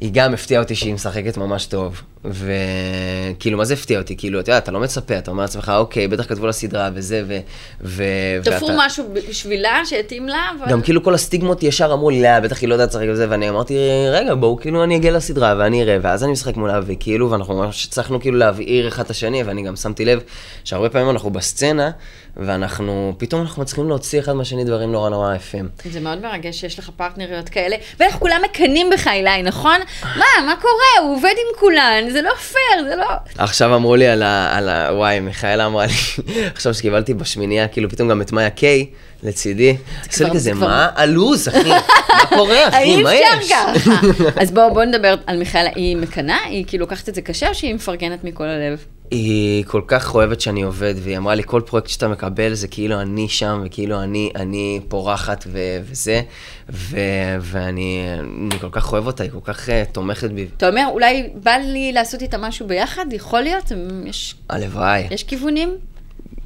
היא 0.01 0.11
גם 0.15 0.35
הפתיעה 0.35 0.63
אותי 0.63 0.75
שהיא 0.75 0.95
משחקת 0.95 1.37
ממש 1.37 1.67
טוב. 1.67 2.03
וכאילו, 2.25 3.59
מה 3.59 3.65
זה 3.65 3.75
הפתיע 3.75 3.99
אותי? 3.99 4.17
כאילו, 4.17 4.41
אתה 4.41 4.51
יודע, 4.51 4.59
אתה 4.59 4.73
לא 4.73 4.81
מצפה, 4.81 5.19
אתה 5.19 5.31
אומר 5.31 5.43
לעצמך, 5.43 5.73
אוקיי, 5.77 6.09
בטח 6.09 6.25
כתבו 6.29 6.47
לה 6.47 6.53
סדרה 6.53 6.91
וזה, 6.95 7.23
ו... 7.27 7.39
ו 7.81 8.05
תפרו 8.45 8.69
ואתה- 8.69 8.77
משהו 8.87 9.05
בשבילה 9.29 9.81
שהתאים 9.85 10.29
לה, 10.29 10.51
אבל... 10.59 10.71
גם 10.71 10.83
כאילו 10.83 11.03
כל 11.03 11.15
הסטיגמות 11.15 11.63
ישר 11.63 11.93
אמרו 11.93 12.11
לי, 12.11 12.23
לא, 12.23 12.41
בטח 12.41 12.61
היא 12.61 12.69
לא 12.69 12.75
יודעת 12.75 12.89
לשחק 12.89 13.07
וזה, 13.13 13.27
ואני 13.31 13.49
אמרתי, 13.49 13.77
רגע, 14.13 14.35
בואו, 14.35 14.57
כאילו 14.61 14.85
אני 14.85 14.97
אגיע 14.97 15.13
לסדרה 15.13 15.55
ואני 15.59 15.83
אראה, 15.83 15.97
ואז 16.03 16.25
אני 16.25 16.33
משחק 16.33 16.57
מולה, 16.57 16.81
וכאילו, 16.87 17.31
ואנחנו 17.31 17.55
ממש 17.55 17.87
הצלחנו 17.87 18.21
כאילו 18.21 18.39
להבעיר 18.39 18.89
אחד 18.89 19.05
את 19.05 19.11
השני, 19.11 19.43
ואני 19.43 19.63
גם 19.63 19.77
שמתי 19.77 20.05
לב 20.05 20.21
שהרבה 20.65 20.89
פעמים 20.89 21.11
אנחנו 21.11 21.31
בסצנה, 21.31 21.91
ואנחנו, 22.37 23.15
פתאום 23.19 23.43
אנחנו 23.43 23.63
מצליחים 23.63 23.89
להוציא 23.89 24.21
אחד 24.21 24.33
מהשני 24.33 24.65
דברים 24.65 24.93
נורא 24.93 25.11
נורא 25.11 25.35
יפים. 25.35 25.69
זה 25.91 26.01
מאוד 26.01 26.23
מרגש 26.23 26.61
שיש 26.61 26.79
לך 26.79 26.91
פרטנריות 26.97 27.49
כאלה, 27.49 27.77
ואנחנו 28.01 28.21
כולם 28.21 28.41
מקנאים 28.45 28.91
בך, 28.91 29.07
אילי, 29.09 29.43
נכון? 29.43 29.81
מה, 30.03 30.25
מה 30.47 30.55
קורה? 30.61 31.07
הוא 31.09 31.17
עובד 31.17 31.29
עם 31.29 31.61
כולן, 31.61 32.05
זה 32.15 32.23
לא 32.23 32.35
פייר, 32.35 32.89
זה 32.89 32.97
לא... 32.97 33.05
עכשיו 33.39 33.75
אמרו 33.75 33.97
לי 33.97 34.09
על 34.09 34.23
ה... 34.23 34.57
על 34.57 34.69
ה 34.69 34.89
וואי, 34.93 35.21
מיכאלה 35.21 35.67
אמרה 35.67 35.87
לי, 35.87 35.93
עכשיו 36.55 36.75
שקיבלתי 36.75 37.15
בשמינייה, 37.15 37.69
כאילו 37.69 37.91
פתאום 37.91 38.09
גם 38.09 38.23
את 38.23 38.33
מאיה 38.33 38.51
קיי 38.51 38.87
לצידי, 39.23 39.77
עשו 40.09 40.25
לי 40.25 40.31
כזה, 40.31 40.55
מה 40.55 40.89
הלו"ז, 40.95 41.49
אחי? 41.49 41.69
מה 41.69 42.27
קורה, 42.29 42.69
אחי? 42.69 42.83
אי 42.83 43.03
מה 43.03 43.13
אפשר 43.15 43.41
יש? 43.41 43.53
ככה. 43.53 44.01
אז 44.43 44.51
בואו 44.51 44.75
בוא 44.75 44.85
נדבר 44.85 45.15
על 45.27 45.37
מיכאלה, 45.37 45.71
היא 45.75 45.97
מקנאה? 45.97 46.39
היא 46.45 46.65
כאילו 46.67 46.85
לוקחת 46.85 47.09
את 47.09 47.15
זה 47.15 47.23
קשה 47.23 47.49
או 47.49 47.55
שהיא 47.55 47.75
מפרגנת 47.75 48.25
מכל 48.25 48.45
הלב? 48.45 48.85
היא 49.11 49.65
כל 49.65 49.83
כך 49.87 50.15
אוהבת 50.15 50.41
שאני 50.41 50.63
עובד, 50.63 50.95
והיא 51.03 51.17
אמרה 51.17 51.35
לי, 51.35 51.43
כל 51.47 51.63
פרויקט 51.67 51.89
שאתה 51.89 52.09
מקבל 52.09 52.55
זה 52.55 52.69
כאילו 52.69 53.01
אני 53.01 53.29
שם, 53.29 53.63
וכאילו 53.65 54.03
אני, 54.03 54.31
אני 54.37 54.81
פורחת 54.89 55.45
ו- 55.47 55.79
וזה, 55.85 56.23
ו- 56.71 57.37
ואני 57.41 58.05
אני 58.51 58.59
כל 58.61 58.69
כך 58.73 58.93
אוהב 58.93 59.07
אותה, 59.07 59.23
היא 59.23 59.31
כל 59.31 59.53
כך 59.53 59.69
uh, 59.69 59.73
תומכת 59.93 60.31
בי. 60.31 60.47
אתה 60.57 60.69
אומר, 60.69 60.87
אולי 60.91 61.31
בא 61.43 61.51
לי 61.51 61.93
לעשות 61.93 62.23
איתה 62.23 62.39
משהו 62.39 62.67
ביחד? 62.67 63.07
יכול 63.13 63.41
להיות? 63.41 63.73
יש, 64.05 64.35
הלוואי. 64.49 65.07
יש 65.11 65.25
כיוונים? 65.25 65.77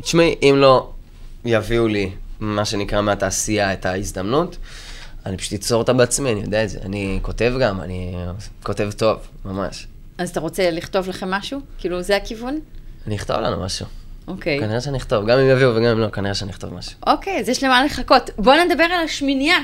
תשמעי, 0.02 0.34
אם 0.42 0.54
לא 0.58 0.90
יביאו 1.44 1.88
לי, 1.88 2.10
מה 2.40 2.64
שנקרא 2.64 3.00
מהתעשייה, 3.00 3.72
את 3.72 3.86
ההזדמנות, 3.86 4.56
אני 5.26 5.36
פשוט 5.36 5.52
אצור 5.52 5.78
אותה 5.78 5.92
בעצמי, 5.92 6.32
אני 6.32 6.40
יודע 6.40 6.64
את 6.64 6.70
זה. 6.70 6.78
אני 6.84 7.18
כותב 7.22 7.54
גם, 7.60 7.80
אני 7.80 8.14
כותב 8.62 8.90
טוב, 8.96 9.18
ממש. 9.44 9.86
אז 10.18 10.30
אתה 10.30 10.40
רוצה 10.40 10.70
לכתוב 10.70 11.08
לכם 11.08 11.30
משהו? 11.30 11.60
כאילו, 11.78 12.02
זה 12.02 12.16
הכיוון? 12.16 12.58
אני 13.06 13.16
אכתוב 13.16 13.36
לנו 13.36 13.64
משהו. 13.64 13.86
אוקיי. 14.28 14.60
כנראה 14.60 14.80
שאני 14.80 14.98
אכתוב, 14.98 15.26
גם 15.26 15.38
אם 15.38 15.50
יביאו 15.50 15.74
וגם 15.74 15.84
אם 15.84 15.98
לא, 15.98 16.08
כנראה 16.08 16.34
שאני 16.34 16.50
אכתוב 16.50 16.74
משהו. 16.74 16.92
אוקיי, 17.06 17.40
אז 17.40 17.48
יש 17.48 17.64
למה 17.64 17.84
לחכות. 17.84 18.30
בואו 18.38 18.64
נדבר 18.64 18.84
על 18.84 19.04
השמינייה. 19.04 19.56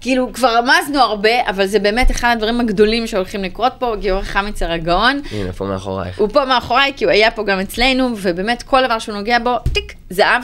כאילו, 0.00 0.32
כבר 0.32 0.56
רמזנו 0.56 0.98
הרבה, 0.98 1.48
אבל 1.48 1.66
זה 1.66 1.78
באמת 1.78 2.10
אחד 2.10 2.34
הדברים 2.36 2.60
הגדולים 2.60 3.06
שהולכים 3.06 3.44
לקרות 3.44 3.72
פה. 3.78 3.96
גיורא 3.96 4.22
חמיצר 4.22 4.70
הגאון. 4.72 5.20
הנה, 5.30 5.52
פה 5.52 5.64
מאחורייך. 5.64 6.18
הוא 6.18 6.28
פה 6.28 6.44
מאחוריי, 6.44 6.92
כי 6.96 7.04
הוא 7.04 7.12
היה 7.12 7.30
פה 7.30 7.44
גם 7.44 7.60
אצלנו, 7.60 8.08
ובאמת 8.16 8.62
כל 8.62 8.86
דבר 8.86 8.98
שהוא 8.98 9.14
נוגע 9.14 9.38
בו, 9.38 9.58
טיק, 9.72 9.94
זהב. 10.10 10.42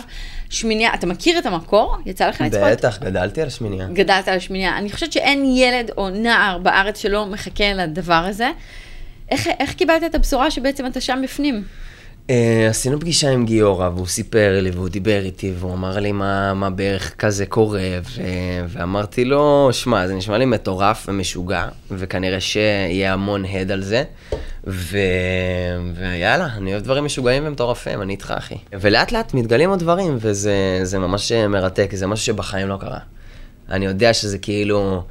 שמינייה, 0.51 0.95
אתה 0.95 1.07
מכיר 1.07 1.39
את 1.39 1.47
המקור? 1.47 1.97
יצא 2.07 2.29
לך 2.29 2.41
לצפות? 2.41 2.63
בטח, 2.71 2.99
גדלתי 2.99 3.43
על 3.43 3.51
שמיניה. 3.51 3.87
גדלת 3.93 4.29
על 4.29 4.37
השמינייה. 4.37 4.79
אני 4.79 4.93
חושבת 4.93 5.13
שאין 5.13 5.45
ילד 5.45 5.91
או 5.97 6.11
נער 6.11 6.59
בארץ 6.59 6.99
שלא 6.99 7.27
מחכה 7.27 7.73
לדבר 7.73 8.15
הזה. 8.15 8.51
איך, 9.31 9.49
איך 9.61 9.75
קיבלת 9.75 10.05
את 10.07 10.14
הבשורה 10.14 10.51
שבעצם 10.51 10.87
אתה 10.87 11.01
שם 11.01 11.21
בפנים? 11.25 11.64
Uh, 12.27 12.31
עשינו 12.71 13.01
פגישה 13.01 13.31
עם 13.31 13.45
גיורא, 13.45 13.88
והוא 13.88 14.07
סיפר 14.07 14.61
לי, 14.62 14.71
והוא 14.71 14.88
דיבר 14.88 15.25
איתי, 15.25 15.53
והוא 15.59 15.73
אמר 15.73 15.99
לי 15.99 16.12
מה, 16.12 16.55
מה 16.55 16.71
בערך 16.71 17.14
כזה 17.19 17.47
קורה, 17.47 17.99
ו... 18.03 18.23
ואמרתי 18.69 19.25
לו, 19.25 19.69
שמע, 19.73 20.07
זה 20.07 20.14
נשמע 20.14 20.38
לי 20.38 20.45
מטורף 20.45 21.05
ומשוגע, 21.09 21.69
וכנראה 21.91 22.41
שיהיה 22.41 23.12
המון 23.12 23.45
הד 23.45 23.71
על 23.71 23.83
זה, 23.83 24.05
ו... 24.67 24.99
ויאללה, 25.95 26.49
אני 26.57 26.73
אוהב 26.73 26.83
דברים 26.83 27.05
משוגעים 27.05 27.43
ומטורפים, 27.47 28.03
אני 28.03 28.12
איתך, 28.12 28.35
אחי. 28.38 28.57
ולאט 28.73 29.12
לאט 29.12 29.35
מתגלים 29.35 29.71
עוד 29.71 29.79
דברים, 29.79 30.19
וזה 30.21 30.81
זה 30.83 30.99
ממש 30.99 31.33
מרתק, 31.33 31.91
זה 31.95 32.07
משהו 32.07 32.27
שבחיים 32.27 32.69
לא 32.69 32.77
קרה. 32.81 33.01
אני 33.71 33.87
יודע 33.87 34.14
שזה 34.14 34.38
כאילו... 34.38 35.03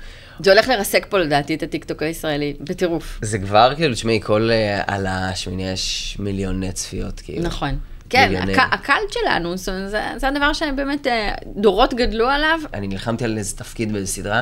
זה 0.43 0.51
הולך 0.51 0.67
לרסק 0.67 1.05
פה 1.09 1.17
לדעתי 1.17 1.55
את 1.55 1.63
הטיקטוק 1.63 2.03
הישראלי, 2.03 2.53
בטירוף. 2.59 3.19
זה 3.21 3.39
כבר, 3.39 3.73
כאילו, 3.75 3.93
תשמעי, 3.93 4.19
כל 4.23 4.49
uh, 4.49 4.83
על 4.87 5.05
השמיני 5.07 5.69
יש 5.71 6.15
מיליוני 6.19 6.71
צפיות, 6.71 7.19
כאילו. 7.19 7.43
נכון. 7.43 7.77
כן. 8.09 8.35
הק- 8.49 8.73
הקלט 8.73 9.11
שלנו, 9.11 9.57
זאת 9.57 9.69
אומרת, 9.69 9.89
זה, 9.89 10.01
זה 10.17 10.27
הדבר 10.27 10.53
שבאמת 10.53 11.07
אה, 11.07 11.33
דורות 11.55 11.93
גדלו 11.93 12.27
עליו. 12.27 12.59
אני 12.73 12.87
נלחמתי 12.87 13.23
על 13.23 13.37
איזה 13.37 13.57
תפקיד 13.57 13.91
באיזה 13.93 14.07
סדרה, 14.11 14.41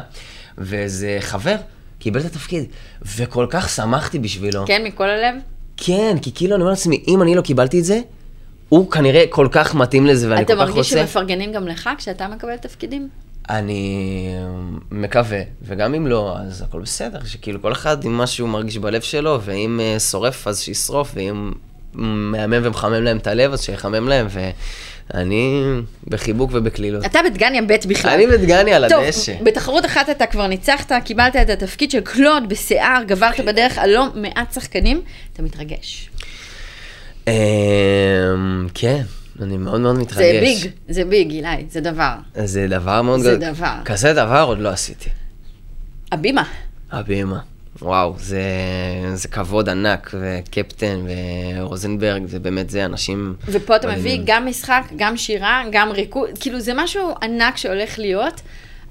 ואיזה 0.58 1.18
חבר 1.20 1.56
קיבל 2.00 2.20
את 2.20 2.26
התפקיד, 2.26 2.64
וכל 3.16 3.48
כך 3.50 3.70
שמחתי 3.70 4.20
בשבילו. 4.20 4.64
כן, 4.68 4.84
מכל 4.84 5.10
הלב. 5.10 5.36
כן, 5.78 6.16
כי 6.22 6.32
כאילו 6.36 6.56
אני 6.56 6.62
אומר 6.62 6.72
לעצמי, 6.72 7.04
אם 7.08 7.22
אני 7.22 7.36
לא 7.36 7.42
קיבלתי 7.42 7.80
את 7.80 7.84
זה, 7.86 8.00
הוא 8.70 8.92
כנראה 8.92 9.24
כל 9.30 9.48
כך 9.52 9.76
מתאים 9.76 10.06
לזה 10.06 10.30
ואני 10.30 10.42
אתה 10.42 10.54
כל 10.56 10.60
כך 10.62 10.68
מרגיש 10.70 10.94
רוצה. 10.94 11.08
שמפרגנים 11.08 11.52
גם 11.52 11.68
לך 11.68 11.90
כשאתה 11.98 12.28
מקבל 12.28 12.58
תפקידים? 12.58 13.10
אני 13.50 14.28
מקווה, 14.92 15.42
וגם 15.62 15.94
אם 15.94 16.08
לא, 16.08 16.36
אז 16.38 16.62
הכל 16.62 16.82
בסדר, 16.82 17.20
שכאילו 17.26 17.62
כל 17.62 17.72
אחד 17.72 18.04
עם 18.04 18.18
מה 18.18 18.28
שהוא 18.28 18.50
מרגיש 18.50 18.78
בלב 18.78 19.02
שלו, 19.02 19.40
ואם 19.42 19.80
אה, 19.84 20.00
שורף 20.00 20.48
אז 20.48 20.60
שישרוף, 20.60 21.12
ואם 21.16 21.52
מהמם 21.94 22.62
ומחמם 22.64 23.04
להם 23.04 23.18
את 23.18 23.28
הלב, 23.28 23.54
אז 23.54 23.62
שיחמם 23.62 24.08
להם, 24.08 24.28
ואני 24.30 25.64
בחיבוק 26.08 26.52
ובקלילות. 26.54 27.06
אתה 27.06 27.20
בדגניה 27.30 27.62
ב' 27.62 27.76
בכלל. 27.88 28.12
אני 28.12 28.28
בדגני 28.28 28.74
על 28.74 28.90
טוב, 28.90 29.04
הדשא. 29.04 29.34
בתחרות 29.44 29.86
אחת 29.86 30.10
אתה 30.10 30.26
כבר 30.26 30.48
ניצחת, 30.48 30.92
קיבלת 31.06 31.36
את 31.36 31.50
התפקיד 31.50 31.92
של 31.92 32.02
קלוד 32.02 32.50
בשיער, 32.50 33.04
גברת 33.08 33.40
בדרך 33.40 33.78
על 33.78 33.90
לא 33.90 34.06
מעט 34.16 34.54
שחקנים. 34.54 35.02
אתה 35.34 35.44
מתרגש. 35.44 36.10
אמ, 37.28 37.34
כן, 38.74 39.02
אני 39.42 39.58
מאוד 39.58 39.82
מאוד 39.82 39.96
מתרגש. 39.98 40.18
זה 40.20 40.40
ביג, 40.40 40.72
זה 40.90 41.06
ביג, 41.06 41.32
אילי, 41.32 41.66
זה 41.70 41.82
דבר. 41.82 42.14
זה 42.46 42.68
דבר 42.70 43.02
מאוד 43.02 43.20
זה 43.20 43.36
גדול. 43.36 43.50
דבר. 43.50 43.76
כזה 43.86 44.14
דבר 44.14 44.44
עוד 44.48 44.60
לא 44.60 44.70
עשיתי. 44.70 45.10
הבימה. 46.12 46.44
הבימה. 46.92 47.40
וואו, 47.82 48.16
זה, 48.20 48.42
זה 49.14 49.28
כבוד 49.28 49.70
ענק, 49.70 50.12
וקפטן 50.22 51.06
ורוזנברג, 51.60 52.26
זה 52.26 52.40
באמת 52.40 52.70
זה, 52.70 52.86
אנשים... 52.86 53.36
ופה 53.48 53.76
אתה 53.76 53.92
מביא. 53.92 54.20
גם 54.26 54.46
משחק, 54.46 54.84
גם 54.96 55.18
שירה, 55.18 55.64
גם 55.72 55.92
ריקוד, 55.92 56.30
כאילו 56.40 56.60
זה 56.60 56.72
משהו 56.76 57.14
ענק 57.22 57.58
שהולך 57.58 58.00
להיות. 58.00 58.42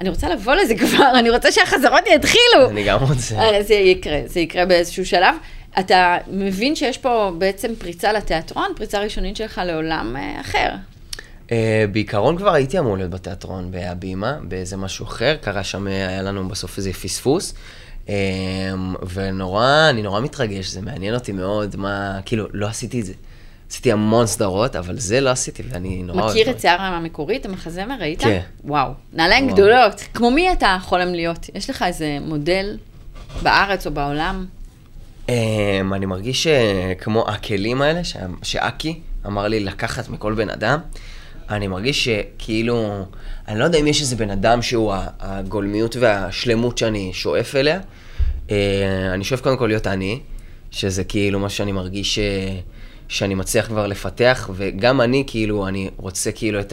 אני 0.01 0.09
רוצה 0.09 0.29
לבוא 0.29 0.55
לזה 0.55 0.75
כבר, 0.77 1.11
אני 1.19 1.31
רוצה 1.31 1.53
שהחזרות 1.53 2.03
יתחילו. 2.15 2.71
אני 2.71 2.85
גם 2.85 2.99
רוצה. 3.01 3.39
אה, 3.39 3.63
זה 3.63 3.75
יקרה, 3.75 4.21
זה 4.27 4.41
יקרה 4.41 4.67
באיזשהו 4.67 5.07
שלב. 5.07 5.35
אתה 5.79 6.17
מבין 6.27 6.77
שיש 6.77 6.99
פה 6.99 7.33
בעצם 7.39 7.75
פריצה 7.79 8.13
לתיאטרון, 8.13 8.73
פריצה 8.77 8.99
ראשונית 8.99 9.37
שלך 9.37 9.61
לעולם 9.65 10.17
אה, 10.17 10.41
אחר. 10.41 10.71
Uh, 11.49 11.51
בעיקרון 11.93 12.37
כבר 12.37 12.53
הייתי 12.53 12.79
אמור 12.79 12.97
להיות 12.97 13.11
בתיאטרון 13.11 13.71
בהבימה, 13.71 14.39
באיזה 14.43 14.77
משהו 14.77 15.07
אחר, 15.07 15.37
קרה 15.41 15.65
שם, 15.65 15.89
אה, 15.89 16.09
היה 16.09 16.23
לנו 16.23 16.49
בסוף 16.49 16.79
איזה 16.79 16.93
פספוס. 16.93 17.55
Um, 18.07 18.11
ונורא, 19.15 19.87
אני 19.91 20.03
נורא 20.03 20.21
מתרגש, 20.21 20.67
זה 20.67 20.81
מעניין 20.81 21.15
אותי 21.15 21.33
מאוד, 21.33 21.77
מה, 21.77 22.21
כאילו, 22.25 22.47
לא 22.53 22.67
עשיתי 22.67 23.01
את 23.01 23.07
זה. 23.07 23.13
עשיתי 23.71 23.93
המון 23.93 24.27
סדרות, 24.27 24.77
אבל 24.77 24.99
זה 24.99 25.21
לא 25.21 25.31
עשיתי, 25.31 25.63
ואני 25.69 26.03
נורא 26.03 26.31
מכיר 26.31 26.51
את 26.51 26.61
שיער 26.61 26.81
המקורית, 26.81 27.47
המחזמר, 27.47 27.95
ראית? 28.01 28.21
כן. 28.21 28.41
וואו, 28.65 28.91
נעליים. 29.13 29.51
גדולות. 29.51 30.01
כמו 30.15 30.31
מי 30.31 30.53
אתה 30.53 30.77
חולם 30.83 31.15
להיות? 31.15 31.47
יש 31.55 31.71
לך 31.71 31.83
איזה 31.83 32.19
מודל 32.21 32.79
בארץ 33.43 33.87
או 33.87 33.91
בעולם? 33.91 34.47
Um, 35.27 35.31
אני 35.95 36.07
מרגיש 36.07 36.47
שכמו 36.47 37.29
הכלים 37.29 37.83
האלה, 37.83 38.05
ש- 38.05 38.17
שאקי 38.43 39.01
אמר 39.27 39.49
לי 39.49 39.61
לקחת 39.61 40.09
מכל 40.09 40.35
בן 40.35 40.51
אדם, 40.51 40.79
אני 41.51 41.69
מרגיש 41.69 42.05
שכאילו, 42.09 43.05
אני 43.49 43.59
לא 43.59 43.65
יודע 43.65 43.79
אם 43.79 43.87
יש 43.87 44.01
איזה 44.01 44.17
בן 44.17 44.31
אדם 44.31 44.63
שהוא 44.63 44.93
ה- 44.93 45.07
הגולמיות 45.21 45.97
והשלמות 45.97 46.79
שאני 46.79 47.11
שואף 47.13 47.55
אליה. 47.57 47.81
Uh, 48.49 48.51
אני 49.15 49.25
שואף 49.25 49.41
קודם 49.41 49.57
כל 49.57 49.67
להיות 49.67 49.87
אני, 49.87 50.21
שזה 50.71 51.05
כאילו 51.05 51.39
מה 51.41 51.49
שאני 51.49 51.73
מרגיש 51.73 52.15
ש... 52.15 52.19
שאני 53.09 53.35
מצליח 53.35 53.67
כבר 53.67 53.87
לפתח, 53.87 54.51
וגם 54.55 55.01
אני 55.01 55.25
כאילו, 55.27 55.69
אני 55.69 55.91
רוצה 55.97 56.33
כאילו 56.33 56.61
את 56.61 56.73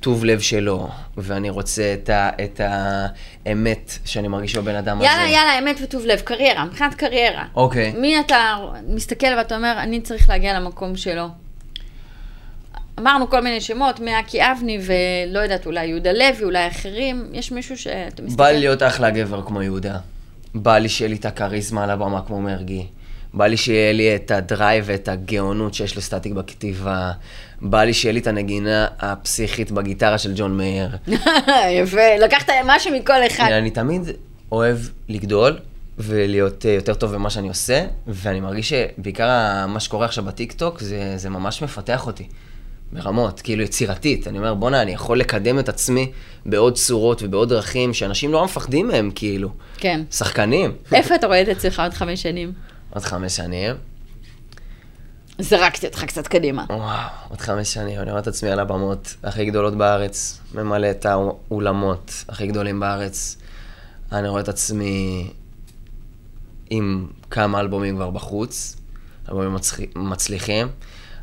הטוב 0.00 0.24
לב 0.24 0.40
שלו, 0.40 0.88
ואני 1.16 1.50
רוצה 1.50 1.94
את, 1.94 2.08
ה... 2.08 2.30
את 2.44 2.60
האמת 2.64 3.98
שאני 4.04 4.28
מרגיש 4.28 4.56
בבן 4.56 4.74
אדם 4.74 4.96
הזה. 4.98 5.06
יאללה, 5.06 5.28
יאללה, 5.28 5.58
אמת 5.58 5.80
וטוב 5.82 6.06
לב, 6.06 6.20
קריירה, 6.20 6.64
מבחינת 6.64 6.94
קריירה. 6.94 7.44
אוקיי. 7.54 7.92
מי 7.92 8.20
אתה 8.20 8.56
מסתכל 8.88 9.26
ואתה 9.38 9.56
אומר, 9.56 9.74
אני 9.78 10.00
צריך 10.00 10.28
להגיע 10.28 10.60
למקום 10.60 10.96
שלו? 10.96 11.28
אמרנו 12.98 13.30
כל 13.30 13.40
מיני 13.40 13.60
שמות, 13.60 14.00
מאקי 14.00 14.42
אבני 14.42 14.78
ולא 14.82 15.38
יודעת, 15.38 15.66
אולי 15.66 15.86
יהודה 15.86 16.12
לוי, 16.12 16.44
אולי 16.44 16.68
אחרים. 16.68 17.30
יש 17.32 17.52
מישהו 17.52 17.78
שאתה 17.78 18.22
מסתכל... 18.22 18.36
בא 18.36 18.48
לי 18.48 18.58
להיות 18.58 18.82
אחלה 18.82 19.10
גבר 19.10 19.42
כמו 19.46 19.62
יהודה. 19.62 19.98
בא 20.54 20.78
לי 20.78 20.88
שיהיה 20.88 21.08
לי 21.08 21.16
את 21.16 21.24
הכריזמה 21.24 21.84
על 21.84 21.90
הבמה 21.90 22.20
כמו 22.26 22.40
מרגי. 22.40 22.86
בא 23.34 23.46
לי 23.46 23.56
שיהיה 23.56 23.92
לי 23.92 24.16
את 24.16 24.30
הדרייב 24.30 24.84
ואת 24.86 25.08
הגאונות 25.08 25.74
שיש 25.74 25.96
לסטטיק 25.96 26.32
בכתיבה. 26.32 27.12
בא 27.60 27.84
לי 27.84 27.94
שיהיה 27.94 28.12
לי 28.12 28.20
את 28.20 28.26
הנגינה 28.26 28.86
הפסיכית 28.98 29.70
בגיטרה 29.70 30.18
של 30.18 30.32
ג'ון 30.36 30.56
מאיר. 30.56 30.88
יפה, 31.82 32.16
לקחת 32.20 32.50
משהו 32.66 32.94
מכל 32.94 33.26
אחד. 33.26 33.50
אני 33.52 33.70
תמיד 33.70 34.02
אוהב 34.52 34.78
לגדול 35.08 35.58
ולהיות 35.98 36.66
אה, 36.66 36.70
יותר 36.70 36.94
טוב 36.94 37.14
במה 37.14 37.30
שאני 37.30 37.48
עושה, 37.48 37.84
ואני 38.06 38.40
מרגיש 38.40 38.68
שבעיקר 38.68 39.28
מה 39.68 39.80
שקורה 39.80 40.06
עכשיו 40.06 40.24
בטיקטוק, 40.24 40.80
זה, 40.80 41.12
זה 41.16 41.30
ממש 41.30 41.62
מפתח 41.62 42.06
אותי. 42.06 42.28
ברמות, 42.92 43.40
כאילו 43.40 43.62
יצירתית. 43.62 44.28
אני 44.28 44.38
אומר, 44.38 44.54
בואנה, 44.54 44.82
אני 44.82 44.92
יכול 44.92 45.20
לקדם 45.20 45.58
את 45.58 45.68
עצמי 45.68 46.12
בעוד 46.46 46.74
צורות 46.74 47.22
ובעוד 47.22 47.48
דרכים 47.48 47.94
שאנשים 47.94 48.32
לא 48.32 48.44
מפחדים 48.44 48.88
מהם, 48.88 49.10
כאילו. 49.14 49.50
כן. 49.76 50.00
שחקנים. 50.10 50.72
איפה 50.92 51.14
אתה 51.14 51.26
רואה 51.26 51.42
את 51.42 51.48
עצמך 51.48 51.80
עוד 51.80 51.94
חמש 51.94 52.22
שנים? 52.22 52.52
עוד 52.90 53.02
חמש 53.02 53.36
שנים. 53.36 53.76
זרקתי 55.38 55.86
אותך 55.86 56.04
קצת 56.04 56.26
קדימה. 56.26 56.64
וואו, 56.70 57.08
עוד 57.28 57.40
חמש 57.40 57.74
שנים, 57.74 58.00
אני 58.00 58.10
רואה 58.10 58.22
את 58.22 58.26
עצמי 58.26 58.50
על 58.50 58.60
הבמות 58.60 59.16
הכי 59.22 59.44
גדולות 59.44 59.74
בארץ, 59.74 60.40
ממלא 60.54 60.90
את 60.90 61.06
האולמות 61.06 62.24
הכי 62.28 62.46
גדולים 62.46 62.80
בארץ. 62.80 63.36
אני 64.12 64.28
רואה 64.28 64.40
את 64.40 64.48
עצמי 64.48 65.30
עם 66.70 67.06
כמה 67.30 67.60
אלבומים 67.60 67.96
כבר 67.96 68.10
בחוץ, 68.10 68.76
אלבומים 69.28 69.54
מצח... 69.54 69.78
מצליחים. 69.96 70.68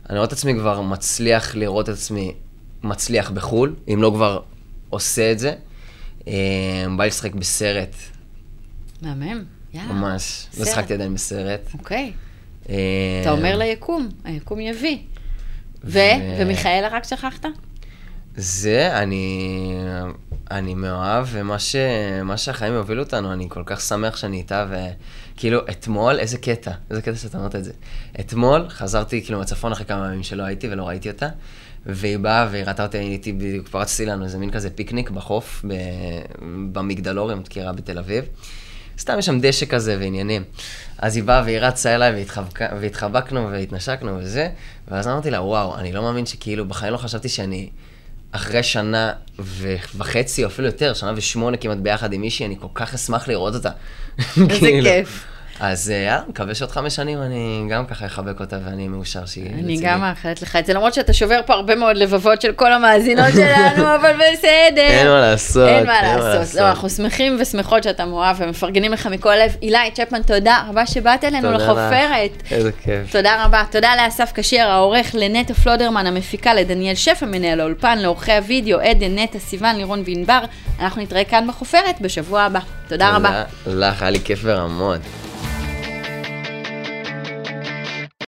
אני 0.09 0.17
רואה 0.17 0.27
את 0.27 0.33
עצמי 0.33 0.53
כבר 0.53 0.81
מצליח 0.81 1.55
לראות 1.55 1.89
את 1.89 1.93
עצמי 1.93 2.33
מצליח 2.83 3.31
בחו"ל, 3.31 3.75
אם 3.93 3.99
לא 4.01 4.11
כבר 4.15 4.41
עושה 4.89 5.31
את 5.31 5.39
זה. 5.39 5.53
אה, 6.27 6.85
בא 6.97 7.05
לשחק 7.05 7.35
בסרט, 7.35 7.95
מהמם. 9.01 9.56
ממש. 9.73 10.47
לא. 10.57 10.65
שחקתי 10.65 10.93
עדיין 10.93 11.13
בסרט. 11.13 11.61
אוקיי. 11.73 12.13
אה, 12.69 12.75
אתה 13.21 13.31
אומר 13.31 13.57
ליקום, 13.57 14.09
היקום 14.23 14.59
יביא. 14.59 14.97
ו... 15.83 15.99
ומיכאלה 16.39 16.87
רק 16.87 17.03
שכחת? 17.03 17.45
זה, 18.37 19.01
אני, 19.01 19.73
אני 20.51 20.75
מאוהב, 20.75 21.27
ומה 21.31 21.59
ש, 21.59 21.75
שהחיים 22.35 22.73
יובילו 22.73 23.03
אותנו, 23.03 23.33
אני 23.33 23.45
כל 23.49 23.63
כך 23.65 23.81
שמח 23.81 24.17
שאני 24.17 24.37
איתה, 24.37 24.65
וכאילו, 24.69 25.59
אתמול, 25.69 26.19
איזה 26.19 26.37
קטע, 26.37 26.71
איזה 26.89 27.01
קטע 27.01 27.15
שאתה 27.15 27.37
אמרת 27.37 27.55
את 27.55 27.63
זה. 27.63 27.71
אתמול 28.19 28.69
חזרתי 28.69 29.21
כאילו 29.23 29.39
מהצפון 29.39 29.71
אחרי 29.71 29.85
כמה 29.85 30.07
ימים 30.07 30.23
שלא 30.23 30.43
הייתי 30.43 30.69
ולא 30.69 30.87
ראיתי 30.87 31.09
אותה, 31.09 31.29
והיא 31.85 32.17
באה 32.17 32.47
והיא 32.51 32.63
ראתה 32.63 32.83
אותי, 32.83 32.97
הייתי 32.97 33.33
בדיוק, 33.33 33.67
פרצתי 33.67 34.05
לנו 34.05 34.25
איזה 34.25 34.37
מין 34.37 34.51
כזה 34.51 34.69
פיקניק 34.69 35.09
בחוף, 35.09 35.65
ב, 35.67 35.73
במגדלור, 36.71 37.33
אם 37.33 37.39
את 37.39 37.45
מכירה, 37.45 37.73
בתל 37.73 37.97
אביב. 37.97 38.25
סתם 38.99 39.19
יש 39.19 39.25
שם 39.25 39.39
דשא 39.39 39.65
כזה 39.65 39.97
ועניינים. 39.99 40.43
אז 40.97 41.15
היא 41.15 41.23
באה 41.23 41.41
והיא 41.45 41.59
רצה 41.59 41.95
אליי 41.95 42.11
והתחבק- 42.11 42.61
והתחבקנו 42.81 43.49
והתנשקנו 43.51 44.17
וזה, 44.19 44.49
ואז 44.87 45.07
אמרתי 45.07 45.31
לה, 45.31 45.41
וואו, 45.41 45.77
אני 45.77 45.93
לא 45.93 46.01
מאמין 46.01 46.25
שכאילו, 46.25 46.65
בחיים 46.67 46.93
לא 46.93 46.97
חשבתי 46.97 47.29
שאני 47.29 47.69
אחרי 48.31 48.63
שנה 48.63 49.11
ו- 49.39 49.75
וחצי, 49.97 50.43
או 50.43 50.49
אפילו 50.49 50.67
יותר, 50.67 50.93
שנה 50.93 51.11
ושמונה 51.15 51.57
כמעט 51.57 51.77
ביחד 51.77 52.13
עם 52.13 52.21
מישהי, 52.21 52.45
אני 52.45 52.55
כל 52.59 52.67
כך 52.73 52.93
אשמח 52.93 53.27
לראות 53.27 53.55
אותה. 53.55 53.69
איזה 54.37 54.59
כאילו. 54.59 54.89
כיף. 54.89 55.25
אז 55.59 55.91
אה, 55.91 55.95
יאללה, 55.95 56.21
מקווה 56.27 56.55
שעוד 56.55 56.71
חמש 56.71 56.95
שנים 56.95 57.21
אני 57.21 57.65
גם 57.69 57.85
ככה 57.85 58.05
אחבק 58.05 58.39
אותה 58.39 58.57
ואני 58.65 58.87
מאושר 58.87 59.25
שהיא 59.25 59.49
אני. 59.53 59.77
גם 59.81 60.01
מאחלת 60.01 60.41
לך 60.41 60.55
את 60.55 60.65
זה, 60.65 60.73
למרות 60.73 60.93
שאתה 60.93 61.13
שובר 61.13 61.39
פה 61.45 61.53
הרבה 61.53 61.75
מאוד 61.75 61.97
לבבות 61.97 62.41
של 62.41 62.51
כל 62.51 62.73
המאזינות 62.73 63.33
שלנו, 63.33 63.83
אבל 63.95 64.13
בסדר. 64.13 64.81
אין 64.81 65.07
מה 65.07 65.21
לעשות, 65.21 65.67
אין 65.67 65.87
מה 65.87 66.01
לעשות. 66.01 66.55
לא, 66.55 66.69
אנחנו 66.69 66.89
שמחים 66.89 67.37
ושמחות 67.39 67.83
שאתה 67.83 68.05
מאוהב 68.05 68.35
ומפרגנים 68.39 68.91
לך 68.91 69.07
מכל 69.07 69.35
לב. 69.35 69.55
אילי 69.61 69.77
צ'פמן, 69.93 70.21
תודה 70.21 70.63
רבה 70.69 70.85
שבאת 70.85 71.23
אלינו. 71.23 71.51
לחופרת. 71.51 72.43
איזה 72.51 72.71
כיף. 72.71 73.11
תודה 73.11 73.45
רבה. 73.45 73.63
תודה 73.71 73.91
לאסף 74.03 74.31
כשר, 74.35 74.67
העורך, 74.69 75.11
לנטע 75.13 75.53
פלודרמן, 75.53 76.07
המפיקה, 76.07 76.53
לדניאל 76.53 76.95
שפע, 76.95 77.25
מנהל 77.25 77.59
האולפן, 77.59 77.97
לעורכי 77.97 78.33
הוידאו, 78.33 78.79
עדן, 78.79 79.19
נטע, 79.19 79.39
סיוון, 79.39 79.75
לירון 79.75 80.03
וענבר. 80.05 80.39
אנחנו 80.79 81.01
נתראה 81.01 81.23
כאן 81.23 81.47
בחופרת 81.47 82.01
בשבוע 82.01 82.41
הבא. 82.41 82.59
תודה 82.87 83.15
רבה. 83.15 83.43
לך, 83.67 84.01
היה 84.01 84.11
לי 84.11 84.19
כיף 84.19 84.39
ורמות. 84.43 84.99